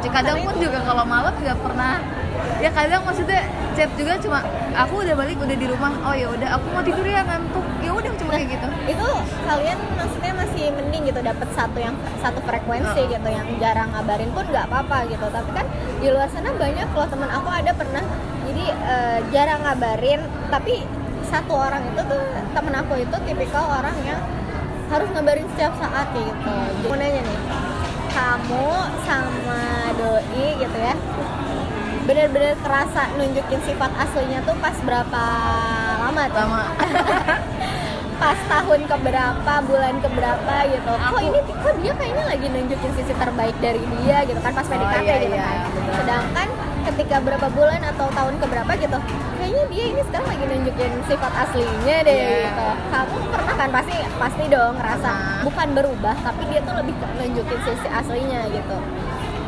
Ya, 0.03 0.09
kadang 0.11 0.37
pun 0.43 0.55
juga 0.59 0.79
kalau 0.83 1.07
malam 1.07 1.31
nggak 1.39 1.59
pernah. 1.63 2.03
Ya 2.59 2.69
kadang 2.75 3.07
maksudnya 3.07 3.47
chat 3.71 3.87
juga 3.95 4.19
cuma 4.19 4.43
aku 4.75 4.99
udah 4.99 5.15
balik 5.15 5.39
udah 5.39 5.55
di 5.55 5.67
rumah. 5.67 5.95
Oh 6.03 6.11
ya 6.11 6.27
udah 6.27 6.59
aku 6.59 6.65
mau 6.75 6.83
tidur 6.83 7.07
ya 7.07 7.23
ngantuk. 7.23 7.63
Ya 7.79 7.91
udah 7.95 8.11
cuma 8.19 8.31
kayak 8.35 8.47
gitu. 8.59 8.67
Itu 8.91 9.07
kalian 9.47 9.77
maksudnya 9.95 10.33
masih 10.35 10.65
mending 10.75 11.03
gitu 11.07 11.19
dapat 11.23 11.47
satu 11.55 11.77
yang 11.79 11.95
satu 12.19 12.39
frekuensi 12.43 12.99
Heeh. 12.99 13.13
gitu 13.15 13.27
yang 13.31 13.47
jarang 13.63 13.95
ngabarin 13.95 14.31
pun 14.35 14.43
nggak 14.51 14.65
apa-apa 14.67 14.97
gitu. 15.07 15.25
Tapi 15.31 15.49
kan 15.55 15.65
di 16.03 16.07
luar 16.11 16.27
sana 16.27 16.51
banyak 16.51 16.87
loh 16.91 17.07
teman 17.07 17.29
aku 17.31 17.47
ada 17.47 17.71
pernah. 17.71 18.03
Jadi 18.43 18.63
eh, 18.75 19.19
jarang 19.31 19.63
ngabarin 19.63 20.19
tapi 20.51 20.83
satu 21.31 21.55
orang 21.55 21.79
itu 21.87 22.01
tuh 22.03 22.23
temen 22.51 22.73
aku 22.75 22.93
itu 22.99 23.15
tipikal 23.23 23.65
orang 23.71 23.95
yang 24.03 24.19
harus 24.91 25.07
ngabarin 25.15 25.47
setiap 25.55 25.73
saat 25.79 26.11
gitu. 26.11 26.53
Mau 26.91 26.99
nanya 26.99 27.23
nih 27.23 27.62
kamu 28.13 28.67
sama 29.03 29.61
doi 29.97 30.47
gitu 30.61 30.77
ya 30.77 30.95
bener-bener 32.03 32.53
kerasa 32.59 33.09
nunjukin 33.15 33.59
sifat 33.63 33.91
aslinya 33.95 34.43
tuh 34.43 34.55
pas 34.59 34.75
berapa 34.83 35.23
lama 36.03 36.23
tuh? 36.29 36.35
sama 36.45 36.63
pas 38.21 38.39
tahun 38.47 38.81
keberapa 38.87 39.53
bulan 39.67 39.95
keberapa 39.99 40.55
gitu 40.69 40.91
kok 40.93 41.01
Aku- 41.11 41.23
ini 41.23 41.39
kok 41.43 41.75
dia 41.81 41.93
kayaknya 41.95 42.23
lagi 42.27 42.47
nunjukin 42.51 42.91
sisi 42.95 43.13
terbaik 43.15 43.55
dari 43.59 43.83
dia 43.99 44.23
gitu 44.27 44.39
kan 44.39 44.51
pas 44.53 44.67
PDKT 44.67 45.03
iya, 45.03 45.15
gitu 45.25 45.35
iya, 45.35 45.43
kan 45.43 45.57
benar. 45.73 45.95
sedangkan 45.99 46.47
ketika 46.85 47.17
berapa 47.19 47.47
bulan 47.49 47.81
atau 47.85 48.07
tahun 48.09 48.35
keberapa 48.37 48.71
gitu 48.75 48.97
kayaknya 49.35 49.63
dia 49.67 49.85
ini 49.89 50.01
sekarang 50.03 50.27
lagi 50.27 50.43
nunjukin 50.45 50.91
sifat 51.03 51.33
aslinya 51.37 51.97
deh 52.01 52.13
Iya. 52.13 52.39
gitu. 52.45 52.67
Kamu 52.89 53.15
pernah 53.27 53.55
kan? 53.55 53.69
Pasti 53.71 53.95
pasti 54.15 54.43
dong 54.47 54.73
ngerasa 54.75 55.09
Pernah. 55.09 55.41
bukan 55.43 55.67
berubah 55.73 56.15
tapi 56.19 56.41
dia 56.47 56.61
tuh 56.61 56.75
lebih 56.75 56.93
nunjukin 57.13 57.59
sisi 57.61 57.87
aslinya 57.89 58.41
gitu. 58.49 58.77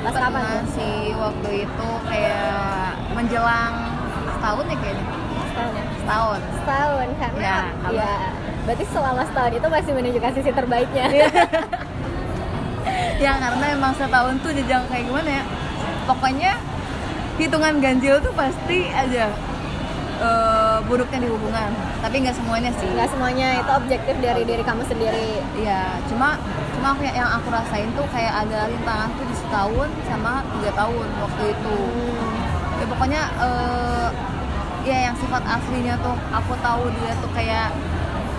Pas 0.02 0.14
kapan 0.14 0.30
pernah 0.30 0.46
tuh? 0.60 0.70
sih 0.72 0.98
waktu 1.14 1.50
itu 1.64 1.90
kayak 2.06 2.90
menjelang 3.12 3.74
setahun 4.30 4.66
ya 4.66 4.78
kayaknya. 4.78 5.06
Setahun 5.46 5.72
ya? 5.72 5.84
Setahun. 5.96 6.40
Setahun 6.56 7.08
karena 7.18 7.42
Ya, 7.42 7.58
kalau- 7.80 7.98
ya 7.98 8.14
berarti 8.66 8.86
selama 8.90 9.22
setahun 9.24 9.54
itu 9.54 9.68
masih 9.68 9.92
menunjukkan 9.94 10.32
sisi 10.34 10.52
terbaiknya. 10.52 11.06
Iya. 11.08 11.28
ya 13.24 13.32
karena 13.36 13.66
emang 13.72 13.94
setahun 13.96 14.36
tuh 14.40 14.52
jejak 14.52 14.82
kayak 14.88 15.06
gimana 15.06 15.30
ya? 15.32 15.44
Pokoknya 16.06 16.52
hitungan 17.36 17.84
ganjil 17.84 18.16
tuh 18.24 18.34
pasti 18.36 18.88
aja 18.92 19.32
eh, 20.22 20.78
buruknya 20.88 21.20
di 21.26 21.30
hubungan 21.32 21.72
tapi 22.00 22.16
nggak 22.24 22.36
semuanya 22.36 22.72
sih 22.80 22.88
nggak 22.88 23.10
semuanya 23.12 23.48
itu 23.60 23.72
objektif 23.76 24.16
dari 24.24 24.44
diri 24.48 24.64
kamu 24.64 24.84
sendiri 24.88 25.36
Iya, 25.56 25.98
cuma 26.12 26.38
cuma 26.78 26.94
aku 26.94 27.08
yang 27.08 27.26
aku 27.26 27.48
rasain 27.50 27.90
tuh 27.96 28.06
kayak 28.14 28.46
ada 28.46 28.70
rintangan 28.70 29.10
tuh 29.18 29.26
di 29.26 29.36
setahun 29.40 29.90
sama 30.06 30.44
tiga 30.54 30.72
tahun 30.78 31.08
waktu 31.24 31.44
itu. 31.56 31.78
Ya 32.76 32.86
pokoknya 32.92 33.22
eh, 33.40 34.08
ya 34.86 34.98
yang 35.10 35.16
sifat 35.18 35.42
aslinya 35.42 35.96
tuh 36.04 36.14
aku 36.30 36.54
tahu 36.62 36.92
dia 37.02 37.12
tuh 37.18 37.32
kayak 37.34 37.74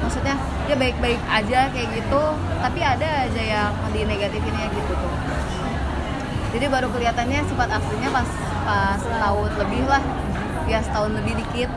maksudnya 0.04 0.36
dia 0.68 0.76
baik-baik 0.78 1.18
aja 1.26 1.60
kayak 1.74 1.88
gitu, 1.98 2.22
tapi 2.62 2.80
ada 2.84 3.26
aja 3.26 3.42
yang 3.42 3.72
di 3.90 4.06
negatifinnya 4.06 4.70
gitu 4.70 4.92
tuh. 4.92 5.15
Jadi 6.56 6.66
baru 6.66 6.88
kelihatannya 6.88 7.44
sifat 7.44 7.68
aslinya 7.70 8.08
pas 8.10 8.28
pas 8.64 8.96
setahun 8.96 9.52
lebih 9.56 9.84
lah, 9.84 10.00
ya 10.64 10.80
setahun 10.80 11.12
lebih 11.12 11.36
dikit. 11.36 11.68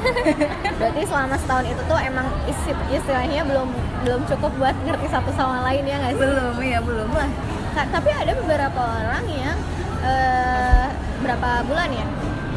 berarti 0.78 1.02
selama 1.04 1.36
setahun 1.36 1.64
itu 1.66 1.82
tuh 1.82 1.98
emang 1.98 2.24
isi, 2.46 2.72
istilahnya 2.90 3.44
belum 3.44 3.68
belum 4.00 4.20
cukup 4.26 4.52
buat 4.56 4.72
ngerti 4.82 5.06
satu 5.06 5.28
sama 5.30 5.60
lain 5.62 5.84
ya 5.84 5.96
nggak 5.98 6.12
sih 6.14 6.20
Belum 6.22 6.56
ya 6.58 6.80
belum 6.80 7.10
lah. 7.10 7.28
Ka- 7.70 7.88
tapi 7.90 8.08
ada 8.10 8.32
beberapa 8.34 8.80
orang 8.80 9.24
yang 9.26 9.56
eh, 10.00 10.86
berapa 11.20 11.48
bulan 11.64 11.88
ya 11.90 12.06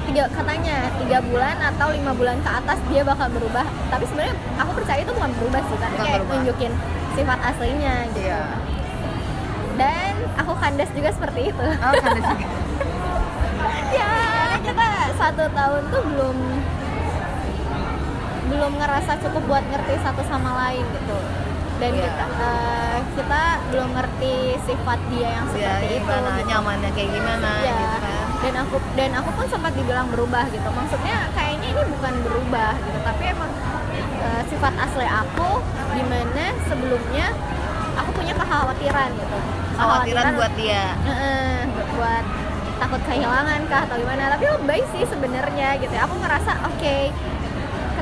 tiga 0.03 0.23
katanya 0.29 0.77
tiga 0.97 1.19
bulan 1.21 1.55
atau 1.65 1.87
lima 1.89 2.11
bulan 2.11 2.35
ke 2.37 2.49
atas 2.49 2.79
dia 2.87 3.03
bakal 3.03 3.27
berubah 3.29 3.63
tapi 3.87 4.03
sebenarnya 4.05 4.35
aku 4.57 4.71
percaya 4.73 4.99
itu 4.99 5.11
bukan 5.11 5.31
berubah 5.33 5.61
sih 5.63 5.77
tapi 5.77 5.93
Bukan 5.93 6.03
kayak 6.05 6.17
berubah. 6.17 6.35
nunjukin 6.37 6.71
sifat 7.13 7.39
aslinya 7.45 7.93
gitu 8.09 8.19
Iya. 8.21 8.43
Aku 10.35 10.51
kandas 10.55 10.89
juga 10.91 11.09
seperti 11.09 11.41
itu 11.47 11.63
Oh, 11.63 11.93
kan 11.93 12.09
ada 12.09 12.21
juga. 12.21 12.45
ya 13.97 14.11
kita 14.59 14.87
satu 15.13 15.43
tahun 15.47 15.81
tuh 15.87 16.01
belum 16.05 16.37
belum 18.43 18.71
ngerasa 18.75 19.11
cukup 19.19 19.43
buat 19.47 19.63
ngerti 19.65 19.93
satu 19.99 20.21
sama 20.23 20.51
lain 20.59 20.83
gitu 20.83 21.17
dan 21.73 21.89
Iya. 21.91 22.05
kita 22.05 22.25
eh, 22.39 22.97
kita 23.13 23.41
belum 23.67 23.89
ngerti 23.91 24.33
sifat 24.61 24.99
dia 25.09 25.29
yang 25.31 25.45
ya 25.47 25.51
seperti 25.73 25.87
itu 25.91 26.05
gimana 26.05 26.29
gitu. 26.31 26.47
nyamannya 26.47 26.89
kayak 26.91 27.09
gimana 27.11 27.51
Iya. 27.59 27.73
gitu 27.73 27.97
kan 27.99 28.25
dan 28.43 28.53
aku 28.59 28.75
dan 28.93 29.11
aku 29.15 29.29
pun 29.31 29.45
sempat 29.47 29.71
dibilang 29.73 30.07
berubah 30.09 30.43
gitu 30.47 30.69
maksudnya 30.69 31.15
kayaknya 31.31 31.67
ini 31.71 31.83
bukan 31.89 32.13
berubah 32.21 32.71
gitu 32.77 32.99
tapi 33.01 33.23
emang 33.25 33.51
eh, 34.19 34.41
sifat 34.47 34.73
asli 34.77 35.07
aku 35.07 35.49
di 35.93 36.03
mana 36.03 36.45
sebelumnya 36.63 37.27
aku 37.95 38.09
punya 38.11 38.33
kekhawatiran 38.33 39.09
gitu 39.13 39.37
khawatiran 39.75 40.25
buat 40.37 40.53
dia. 40.55 40.85
Heeh, 41.05 41.67
buat 41.97 42.25
takut 42.77 43.01
kehilangan 43.05 43.59
kah 43.69 43.81
atau 43.89 43.95
gimana. 43.97 44.33
Tapi 44.37 44.45
lebay 44.47 44.81
sih 44.93 45.03
sebenarnya 45.05 45.77
gitu 45.81 45.93
ya. 45.93 46.05
Aku 46.05 46.15
ngerasa 46.19 46.51
oke 46.67 46.97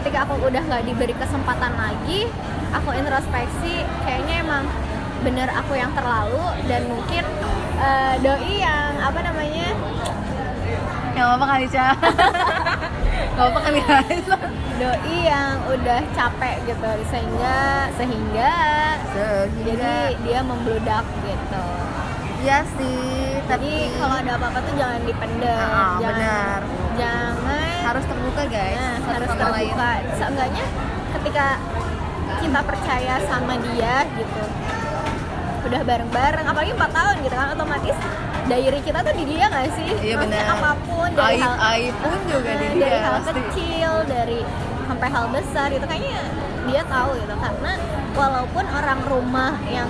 ketika 0.01 0.25
aku 0.25 0.33
udah 0.49 0.63
nggak 0.65 0.83
diberi 0.89 1.13
kesempatan 1.13 1.77
lagi 1.77 2.25
aku 2.73 2.89
introspeksi 2.95 3.85
kayaknya 4.01 4.41
emang 4.41 4.65
bener 5.21 5.45
aku 5.53 5.77
yang 5.77 5.93
terlalu 5.93 6.41
dan 6.65 6.89
mungkin 6.89 7.23
eh, 7.77 8.13
doi 8.23 8.53
yang 8.65 8.97
apa 8.97 9.19
namanya 9.21 9.69
Gak 11.11 11.27
apa-apa 11.27 11.45
kali 11.53 11.65
Ca 11.69 11.87
Gak 13.31 13.41
apa-apa 13.41 13.59
kali 13.63 13.79
guys 13.81 14.27
doi 14.77 15.17
yang 15.23 15.55
udah 15.65 16.01
capek 16.11 16.55
gitu 16.65 16.89
sehingga 17.07 17.59
sehingga 17.95 18.53
jadi 19.61 19.93
dia 20.19 20.39
membludak 20.41 21.05
gitu 21.21 21.65
Iya 22.41 22.65
sih 22.73 23.37
jadi 23.45 23.71
kalau 23.95 24.15
ada 24.17 24.31
apa-apa 24.35 24.59
tuh 24.59 24.73
jangan 24.73 25.01
dipendam 25.05 25.53
Ah, 25.61 25.97
jangan 25.97 26.17
benar. 26.17 26.59
jangan 26.97 27.77
harus 27.85 28.03
terbuka 28.03 28.43
guys 28.47 28.77
Nah, 28.77 28.95
satu 28.97 29.11
harus 29.13 29.27
sama 29.29 29.45
lain. 29.45 29.69
terbuka. 29.69 29.91
Seenggaknya 30.17 30.65
ketika 31.11 31.45
kita 32.41 32.59
percaya 32.63 33.15
sama 33.27 33.53
dia 33.61 33.95
gitu, 34.11 34.43
udah 35.61 35.81
bareng-bareng, 35.83 36.45
apalagi 36.47 36.71
4 36.73 36.89
tahun 36.89 37.15
gitu 37.21 37.35
kan, 37.35 37.47
otomatis 37.53 37.97
diary 38.43 38.81
kita 38.81 38.99
tuh 38.99 39.13
di 39.13 39.25
dia 39.27 39.45
nggak 39.47 39.67
sih? 39.71 39.89
Iya 39.99 40.15
Maksudnya 40.15 40.43
benar. 40.43 40.57
apa 40.57 40.71
pun 40.81 41.07
dari 41.11 41.27
Aib 41.31 41.41
hal 41.41 41.55
aib 41.71 41.95
pun 41.97 42.17
juga 42.25 42.51
di 42.53 42.67
dia 42.69 42.81
dari 42.81 42.97
hal 42.99 43.13
pasti. 43.15 43.31
kecil, 43.37 43.91
dari 44.05 44.39
sampai 44.83 45.07
hal 45.07 45.25
besar 45.29 45.67
itu 45.69 45.85
kayaknya 45.85 46.21
dia 46.63 46.81
tahu 46.85 47.09
gitu 47.15 47.35
karena 47.35 47.71
walaupun 48.11 48.65
orang 48.67 48.99
rumah 49.03 49.51
yang 49.65 49.89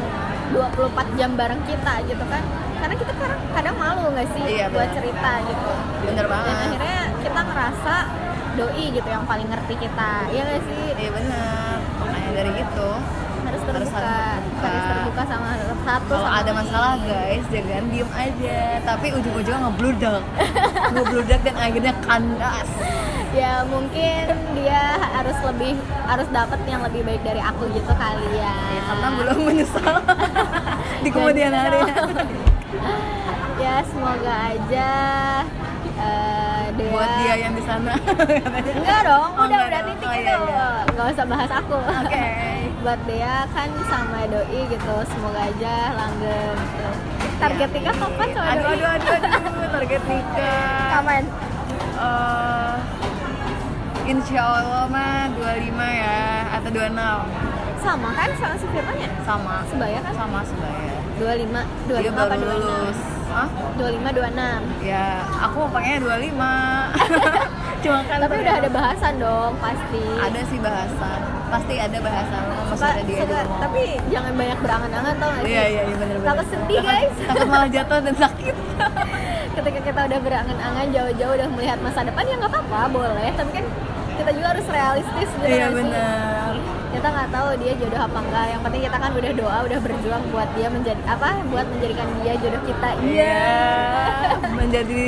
24 0.51 0.77
jam 1.15 1.31
bareng 1.33 1.61
kita 1.63 1.93
gitu 2.05 2.23
kan 2.25 2.43
karena 2.77 2.95
kita 2.95 3.13
kadang, 3.13 3.41
kadang 3.51 3.75
malu 3.77 4.03
nggak 4.09 4.27
sih 4.31 4.43
Iya, 4.51 4.65
buat 4.67 4.83
benar. 4.83 4.95
cerita 4.95 5.31
gitu 5.43 5.71
Bener 6.03 6.25
dan 6.25 6.31
banget. 6.31 6.55
akhirnya 6.65 6.99
kita 7.19 7.39
ngerasa 7.41 7.95
doi 8.51 8.85
gitu 8.91 9.07
yang 9.07 9.23
paling 9.23 9.47
ngerti 9.47 9.75
kita 9.77 10.11
ya 10.27 10.41
nggak 10.43 10.61
sih 10.65 10.85
Iya 10.93 11.09
benar. 11.13 11.75
Makanya 11.97 12.31
dari 12.35 12.51
itu 12.57 12.89
harus 13.71 13.87
Harus 13.87 14.03
terbuka 14.03 14.11
terbuka. 14.43 14.67
harus 14.67 14.85
terbuka 14.85 15.23
sama 15.25 15.47
satu 15.81 16.13
kalau 16.13 16.29
ada 16.31 16.51
masalah 16.53 16.93
guys 17.01 17.43
jangan 17.47 17.83
diem 17.87 18.09
aja. 18.11 18.59
Tapi 18.83 19.07
ujung-ujungnya 19.11 19.59
ngebludak. 19.65 20.21
Ngebludak 20.91 21.39
dan 21.41 21.55
akhirnya 21.57 21.93
kandas. 21.99 22.69
Ya 23.31 23.63
mungkin 23.63 24.23
dia 24.53 24.83
harus 24.99 25.37
lebih 25.41 25.73
harus 26.03 26.27
dapat 26.29 26.59
yang 26.67 26.83
lebih 26.83 27.01
baik 27.01 27.23
dari 27.23 27.39
aku 27.39 27.63
gitu 27.71 27.87
kali 27.87 28.27
ya, 28.35 28.51
ya, 28.51 28.81
karena 28.85 29.07
belum 29.15 29.37
menyesal. 29.41 29.95
Di 31.03 31.09
kemudian 31.09 31.49
hari. 31.49 31.79
Ya 33.55 33.75
semoga 33.87 34.33
aja 34.51 34.89
eh, 35.95 36.63
Dea 36.75 36.89
buat 36.89 37.09
dia 37.19 37.33
yang 37.39 37.53
di 37.53 37.63
sana. 37.63 37.93
Enggak 38.73 39.01
dong 39.05 39.29
Oh, 39.31 39.45
udah 39.45 39.47
enggak 39.47 39.69
udah 39.69 39.81
titik 39.85 40.07
Oh, 40.07 40.13
itu. 40.13 40.23
iya, 40.25 40.35
iya. 40.41 40.67
nggak 40.91 41.07
usah 41.13 41.25
bahas 41.25 41.51
aku. 41.53 41.77
Oke 41.77 42.25
buat 42.81 42.99
Dea 43.05 43.45
kan 43.49 43.69
sama 43.85 44.25
doi 44.25 44.61
gitu. 44.65 44.95
Semoga 45.07 45.41
aja 45.43 45.75
langgeng 45.93 46.57
gitu. 46.57 46.89
target 47.37 47.69
Iya. 47.69 47.75
nikah 47.75 47.95
kapan 47.95 48.27
sama 48.29 48.47
aduh 48.47 48.61
doi? 48.61 48.69
aduh 48.69 48.87
aduh 48.87 49.11
aduh 49.17 49.67
target 49.71 50.01
nikah 50.03 50.89
kapan? 50.91 51.23
Eh, 51.97 52.73
Insya 54.03 54.41
Allah 54.43 54.83
mah 54.85 55.29
25 55.37 55.71
ya 55.77 56.19
atau 56.51 56.69
26 56.69 56.97
sama 57.81 58.09
kan 58.11 58.29
sama 58.35 58.53
si 58.55 58.65
Firman 58.67 58.93
ya? 58.95 59.09
Sama. 59.23 59.55
Sebaya 59.65 59.97
kan? 60.01 60.13
Sama 60.13 60.39
sebaya. 60.43 60.93
25 61.17 61.49
dia 61.87 61.97
25 62.01 62.13
apa 62.13 62.23
baru 62.27 62.45
lulus. 62.61 62.99
26 62.99 63.31
Hah? 63.31 63.47
25 63.79 64.11
26 64.11 64.83
ya 64.83 65.07
aku 65.39 65.59
pengennya 65.71 65.99
25 66.03 66.35
cuma 67.81 67.99
kan 68.03 68.17
tapi 68.19 68.35
udah 68.37 68.55
ada 68.55 68.69
bahasan 68.69 69.13
dong 69.17 69.51
pasti. 69.57 70.03
Ada 70.17 70.39
sih 70.45 70.59
bahasan. 70.59 71.19
Pasti 71.49 71.73
ada 71.75 71.97
bahasan. 71.99 72.41
Suka- 72.43 72.67
maksudnya 72.71 73.03
dia 73.03 73.19
suka- 73.19 73.59
tapi 73.59 73.81
jangan 74.07 74.33
banyak 74.33 74.57
berangan-angan 74.59 75.13
tau 75.17 75.29
gak 75.29 75.41
sih? 75.41 75.51
Iya 75.51 75.63
iya 75.67 75.81
iya 75.83 75.95
bener 75.95 76.15
bener. 76.15 76.29
Takut 76.29 76.47
sedih, 76.47 76.77
Takut- 76.77 76.87
guys. 76.87 77.13
takut 77.25 77.47
malah 77.47 77.69
jatuh 77.69 77.99
dan 77.99 78.15
sakit. 78.15 78.55
Ketika 79.57 79.79
kita 79.83 79.99
udah 80.05 80.19
berangan-angan 80.21 80.85
jauh-jauh 80.89 81.33
udah 81.35 81.47
melihat 81.49 81.77
masa 81.79 81.99
depan 82.01 82.23
ya 82.23 82.35
nggak 82.37 82.51
apa-apa 82.51 82.79
boleh. 82.87 83.29
Tapi 83.33 83.51
kan 83.51 83.65
kita 84.11 84.31
juga 84.31 84.47
harus 84.53 84.67
realistis 84.67 85.29
gitu 85.33 85.47
iya 85.49 85.67
bener 85.67 86.50
kita 86.91 87.07
nggak 87.07 87.29
tahu 87.31 87.47
dia 87.63 87.73
jodoh 87.79 88.01
apa 88.03 88.17
enggak 88.19 88.45
yang 88.51 88.61
penting 88.61 88.81
kita 88.83 88.97
kan 88.99 89.11
udah 89.15 89.31
doa 89.31 89.57
udah 89.63 89.79
berjuang 89.79 90.23
buat 90.35 90.49
dia 90.59 90.67
menjadi 90.67 91.01
apa 91.07 91.29
buat 91.47 91.67
menjadikan 91.71 92.07
dia 92.19 92.33
jodoh 92.35 92.63
kita 92.67 92.89
iya 93.07 93.39
menjadi 94.59 95.05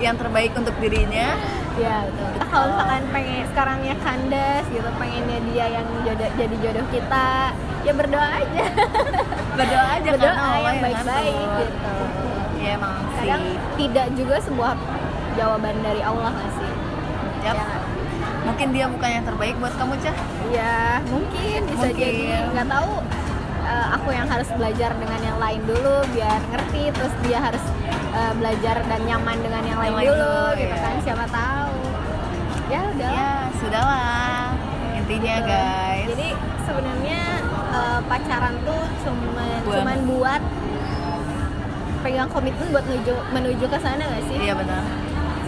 yang 0.00 0.16
terbaik 0.16 0.52
untuk 0.56 0.74
dirinya 0.80 1.36
Iya 1.78 2.10
betul. 2.10 2.26
Kita 2.34 2.46
kalau 2.50 2.66
misalkan 2.74 3.02
pengen 3.14 3.46
sekarangnya 3.54 3.94
kandas 4.02 4.66
gitu, 4.66 4.90
pengennya 4.98 5.38
dia 5.46 5.66
yang 5.78 5.86
jodoh, 6.02 6.30
jadi 6.34 6.54
jodoh 6.58 6.86
kita, 6.90 7.54
ya 7.86 7.92
berdoa 7.94 8.28
aja. 8.34 8.64
berdoa 9.58 9.86
aja 9.98 10.08
berdoa 10.14 10.30
karena 10.30 10.42
Allah 10.42 10.70
yang 10.70 10.78
baik-baik 10.82 11.48
gitu. 11.62 11.94
iya 12.58 12.70
emang 12.78 12.94
Kadang 13.18 13.42
sih 13.42 13.54
tidak 13.78 14.06
juga 14.14 14.36
sebuah 14.42 14.72
jawaban 15.34 15.76
dari 15.82 16.02
Allah 16.02 16.30
nggak 16.30 16.52
sih? 16.58 16.70
Yap. 17.42 17.56
Ya? 17.58 17.66
Mungkin 18.48 18.68
dia 18.70 18.86
bukan 18.86 19.10
yang 19.10 19.24
terbaik 19.24 19.54
buat 19.56 19.74
kamu 19.74 19.94
cah 19.98 20.16
Iya, 20.48 20.76
mungkin 21.06 21.60
bisa 21.66 21.86
Mungkin. 21.86 22.00
jadi 22.00 22.24
nggak 22.50 22.68
tahu. 22.68 22.92
eh, 23.60 23.86
aku 23.92 24.08
yang 24.10 24.24
harus 24.24 24.48
belajar 24.50 24.90
dengan 24.94 25.20
yang 25.20 25.36
lain 25.36 25.60
dulu 25.62 25.94
biar 26.10 26.40
ngerti, 26.48 26.88
terus 26.90 27.12
dia 27.20 27.38
harus 27.38 27.60
eh, 28.10 28.32
belajar 28.34 28.80
dan 28.82 29.00
nyaman 29.04 29.36
dengan 29.38 29.62
yang 29.62 29.78
lain 29.78 29.92
Yang 29.92 29.98
lain 29.98 30.08
dulu, 30.08 30.24
dulu, 30.24 30.56
gitu 30.56 30.72
iya. 30.72 30.82
kan? 30.82 30.94
Siapa 31.02 31.24
tahu? 31.28 31.74
Ya 32.66 32.80
udah. 32.86 33.10
ya 33.10 33.30
sudahlah 33.54 34.44
intinya 34.94 35.34
Gitu. 35.34 35.48
guys 35.48 36.06
Jadi 36.10 36.28
sebenarnya 36.62 37.20
eh, 37.70 38.00
pacaran 38.02 38.54
tuh 38.62 38.82
cuman 38.98 39.48
Buat- 39.58 39.74
cuman 39.74 39.98
buat 40.06 40.42
pegang 41.98 42.30
komitmen 42.30 42.68
buat 42.70 42.84
menuju 42.84 43.12
menuju 43.28 43.64
ke 43.66 43.78
sana 43.78 44.00
gak 44.00 44.22
sih? 44.24 44.38
iya 44.38 44.54
benar 44.54 44.80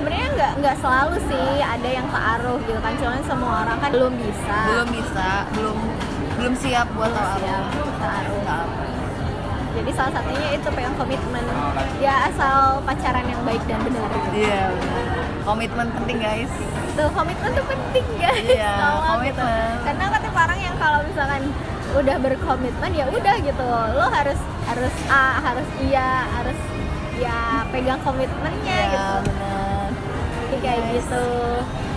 Sebenarnya 0.01 0.29
nggak 0.33 0.53
nggak 0.65 0.77
selalu 0.81 1.17
sih 1.29 1.49
ada 1.61 1.89
yang 1.93 2.09
taruh 2.09 2.57
gitu 2.65 2.81
kan, 2.81 2.93
cuman 2.97 3.21
semua 3.29 3.53
orang 3.69 3.77
kan 3.85 3.91
belum 3.93 4.15
bisa. 4.17 4.57
belum 4.65 4.89
bisa 4.97 5.29
belum 5.53 5.77
belum 6.41 6.53
siap 6.57 6.89
buat. 6.97 7.13
Taruh. 7.13 8.41
Jadi 9.71 9.91
salah 9.93 10.13
satunya 10.17 10.49
itu 10.57 10.69
pegang 10.73 10.97
komitmen. 10.97 11.45
Ya 12.01 12.33
asal 12.33 12.81
pacaran 12.83 13.29
yang 13.29 13.45
baik 13.45 13.61
dan 13.69 13.79
benar. 13.85 14.09
iya 14.33 14.73
benar 14.73 15.11
komitmen 15.41 15.89
penting 15.91 16.19
guys 16.21 16.53
Tuh 16.95 17.09
komitmen 17.15 17.51
tuh 17.55 17.65
penting 17.65 18.07
guys. 18.19 18.45
Iya, 18.45 18.71
Tolong 18.83 19.05
komitmen. 19.15 19.47
Gitu. 19.47 19.85
Karena 19.87 20.05
kata 20.11 20.29
orang 20.35 20.61
yang 20.61 20.77
kalau 20.77 20.99
misalkan 21.07 21.43
udah 21.91 22.17
berkomitmen 22.19 22.91
ya 22.93 23.05
udah 23.09 23.35
gitu. 23.41 23.67
Lo 23.95 24.07
harus 24.11 24.39
harus 24.67 24.95
A, 25.07 25.39
harus 25.43 25.69
iya, 25.81 26.27
harus 26.35 26.59
ya 27.21 27.63
pegang 27.71 28.01
komitmennya 28.03 28.75
Iya 28.75 28.91
gitu. 28.91 29.17
Jadi 29.31 29.60
kayak 30.61 30.83
gitu. 30.93 31.27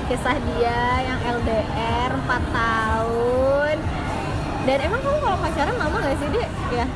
Kisah 0.05 0.35
dia 0.35 0.79
yang 1.01 1.19
LDR 1.33 2.11
4 2.17 2.27
tahun. 2.53 3.77
Dan 4.63 4.77
emang 4.81 5.01
kamu 5.01 5.17
kalau 5.19 5.37
pacaran 5.37 5.75
lama 5.75 5.97
gak 6.01 6.15
sih, 6.17 6.27
Dek? 6.29 6.49
Ya. 6.73 6.87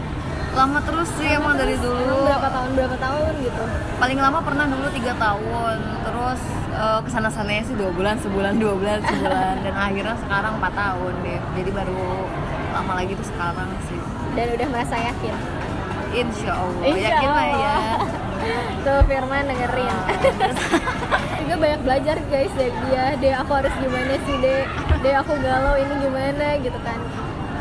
lama 0.49 0.81
terus 0.81 1.05
sih 1.13 1.29
emang 1.29 1.53
dari 1.53 1.77
Terus, 1.77 1.85
dulu 1.85 2.01
emang 2.01 2.25
berapa 2.25 2.49
tahun 2.49 2.69
berapa 2.73 2.97
tahun 2.97 3.31
gitu. 3.37 3.63
paling 3.95 4.17
lama 4.17 4.39
pernah 4.41 4.65
dulu 4.65 4.89
tiga 4.89 5.13
tahun 5.13 5.75
terus 6.01 6.41
eh, 6.73 6.99
ke 7.05 7.09
sana 7.13 7.29
sananya 7.29 7.61
sih 7.61 7.77
dua 7.77 7.93
bulan 7.93 8.17
sebulan 8.17 8.57
dua 8.57 8.73
bulan 8.73 8.97
sebulan 8.99 9.53
dan 9.69 9.75
akhirnya 9.77 10.17
sekarang 10.17 10.57
empat 10.57 10.73
tahun 10.73 11.13
deh 11.21 11.39
jadi 11.53 11.69
baru 11.69 12.01
lama 12.73 12.93
lagi 12.95 13.13
tuh 13.13 13.27
sekarang 13.27 13.69
sih 13.85 14.01
Dan 14.33 14.47
udah 14.49 14.67
merasa 14.67 14.95
yakin. 14.97 15.33
insya 16.15 16.51
Allah 16.51 16.83
Insya 16.89 17.05
yakin 17.11 17.29
lah 17.29 17.47
ya. 17.53 17.77
Tuh 18.83 18.99
Firman 19.05 19.43
dengerin. 19.47 19.95
juga 21.47 21.55
banyak 21.63 21.81
belajar 21.87 22.15
guys 22.27 22.51
dari 22.59 22.73
dia. 22.87 23.05
Deh 23.23 23.33
aku 23.39 23.51
harus 23.55 23.73
gimana 23.79 24.13
sih 24.27 24.35
deh? 24.43 24.61
Deh 24.99 25.13
aku 25.15 25.31
galau 25.39 25.75
ini 25.79 25.93
gimana 26.03 26.47
gitu 26.59 26.79
kan. 26.83 26.99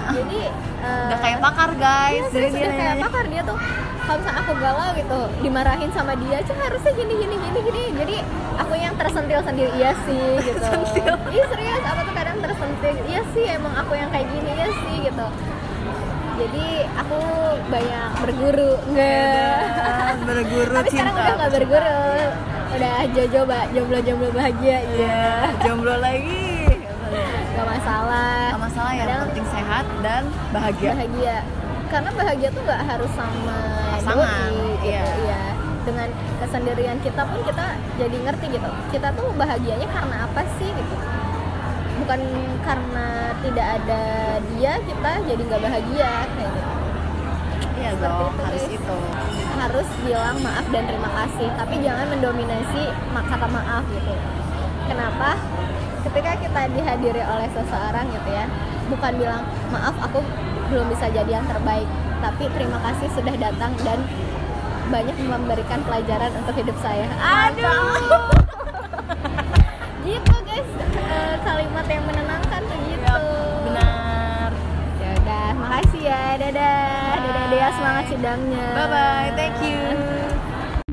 Jadi 0.06 0.40
eh, 0.82 1.06
udah 1.10 1.18
kayak 1.22 1.38
pakar 1.38 1.70
guys. 1.78 2.24
Iya, 2.30 2.34
jadi 2.34 2.48
dia 2.50 2.68
kayak 2.74 2.94
nanya, 2.98 3.04
pakar. 3.06 3.24
Dia 3.30 3.42
tuh 3.46 3.58
kalau 4.06 4.18
misalnya 4.22 4.38
aku 4.38 4.52
galau 4.62 4.88
gitu 4.94 5.20
dimarahin 5.42 5.90
sama 5.90 6.12
dia 6.14 6.38
cuma 6.46 6.62
harusnya 6.66 6.92
gini 6.94 7.14
gini 7.14 7.34
gini 7.38 7.58
gini. 7.62 7.82
Jadi 7.94 8.16
aku 8.58 8.74
yang 8.74 8.94
tersentil 8.98 9.40
sendiri. 9.46 9.70
Iya 9.78 9.90
sih 10.02 10.26
gitu. 10.42 10.70
Iya 11.30 11.44
serius 11.50 11.82
aku 11.86 12.00
tuh 12.06 12.14
kadang 12.14 12.38
tersentil. 12.42 12.94
Iya 13.06 13.20
sih 13.34 13.44
emang 13.50 13.74
aku 13.78 13.92
yang 13.94 14.10
kayak 14.10 14.26
gini. 14.30 14.50
Iya 14.50 14.68
sih 14.82 14.94
gitu 15.06 15.26
jadi 16.36 16.66
aku 16.94 17.18
banyak 17.66 18.08
berguru. 18.18 18.72
Enggak 18.86 19.58
"Udah, 19.66 20.14
berguru 20.22 20.74
tapi 20.74 20.88
cinta. 20.88 21.00
sekarang 21.02 21.14
udah 21.16 21.34
nggak 21.34 21.52
berguru. 21.52 22.02
Udah 22.66 22.94
jojo 23.08 23.40
mbak 23.42 23.64
jomblo 23.72 23.98
jomblo 24.00 24.28
bahagia 24.30 24.76
Iya, 24.76 24.80
iya 24.84 25.26
jomblo 25.60 25.94
lagi. 25.96 26.46
Nggak 27.52 27.66
masalah. 27.66 28.52
Gak 28.52 28.62
masalah 28.62 28.92
yang 28.92 29.08
Kadang- 29.08 29.24
penting 29.26 29.48
sehat 29.48 29.84
dan 30.00 30.22
bahagia. 30.50 30.90
Bahagia. 30.92 31.36
Karena 31.86 32.10
bahagia 32.12 32.48
tuh 32.50 32.62
nggak 32.62 32.82
harus 32.84 33.10
sama 33.12 33.58
Pasangan, 33.94 34.50
doi, 34.50 34.74
gitu 34.74 34.84
iya. 34.84 35.04
iya. 35.22 35.42
Dengan 35.82 36.08
kesendirian 36.36 36.98
kita 36.98 37.22
pun 37.22 37.40
kita 37.42 37.66
jadi 37.96 38.16
ngerti 38.20 38.46
gitu. 38.50 38.70
Kita 38.90 39.08
tuh 39.14 39.30
bahagianya 39.32 39.86
karena 39.86 40.16
apa 40.24 40.42
sih 40.58 40.68
gitu 40.68 40.94
bukan 42.02 42.20
karena 42.62 43.08
tidak 43.40 43.66
ada 43.80 44.04
dia 44.54 44.72
kita 44.84 45.12
jadi 45.24 45.42
nggak 45.46 45.62
bahagia 45.62 46.12
kayak 46.36 46.50
gitu. 46.52 46.72
Iya 47.76 47.90
dong 48.00 48.32
itu, 48.32 48.42
harus 48.42 48.64
guys. 48.64 48.76
itu. 48.80 48.98
Harus 49.56 49.88
bilang 50.04 50.36
maaf 50.44 50.66
dan 50.72 50.84
terima 50.88 51.10
kasih 51.12 51.48
tapi 51.56 51.74
jangan 51.80 52.06
mendominasi 52.12 52.82
kata 53.12 53.46
maaf 53.48 53.84
gitu. 53.92 54.14
Kenapa? 54.86 55.30
Ketika 56.06 56.32
kita 56.38 56.62
dihadiri 56.70 57.22
oleh 57.26 57.48
seseorang 57.50 58.06
gitu 58.14 58.30
ya 58.30 58.46
bukan 58.86 59.12
bilang 59.18 59.42
maaf 59.74 59.96
aku 59.98 60.22
belum 60.70 60.86
bisa 60.94 61.10
jadi 61.10 61.42
yang 61.42 61.46
terbaik 61.50 61.86
tapi 62.22 62.46
terima 62.54 62.78
kasih 62.80 63.08
sudah 63.12 63.34
datang 63.34 63.74
dan 63.82 63.98
banyak 64.86 65.18
memberikan 65.26 65.82
pelajaran 65.82 66.30
untuk 66.38 66.54
hidup 66.54 66.76
saya. 66.78 67.10
Aduh 67.18 68.46
gitu 70.06 70.34
guys. 70.46 70.70
Eh, 70.94 71.34
kalimat 71.42 71.86
yang 71.90 72.04
menenangkan 72.06 72.60
tuh 72.62 72.78
gitu. 72.86 73.18
Benar. 73.66 74.50
Ya 75.02 75.10
udah 75.18 75.46
makasih 75.58 76.02
ya. 76.06 76.24
Dadah. 76.38 77.14
Dadah 77.26 77.46
Dea. 77.50 77.68
Semangat 77.74 78.04
sidangnya. 78.14 78.66
Bye 78.78 78.86
bye 78.86 79.30
thank 79.34 79.58
you 79.60 80.05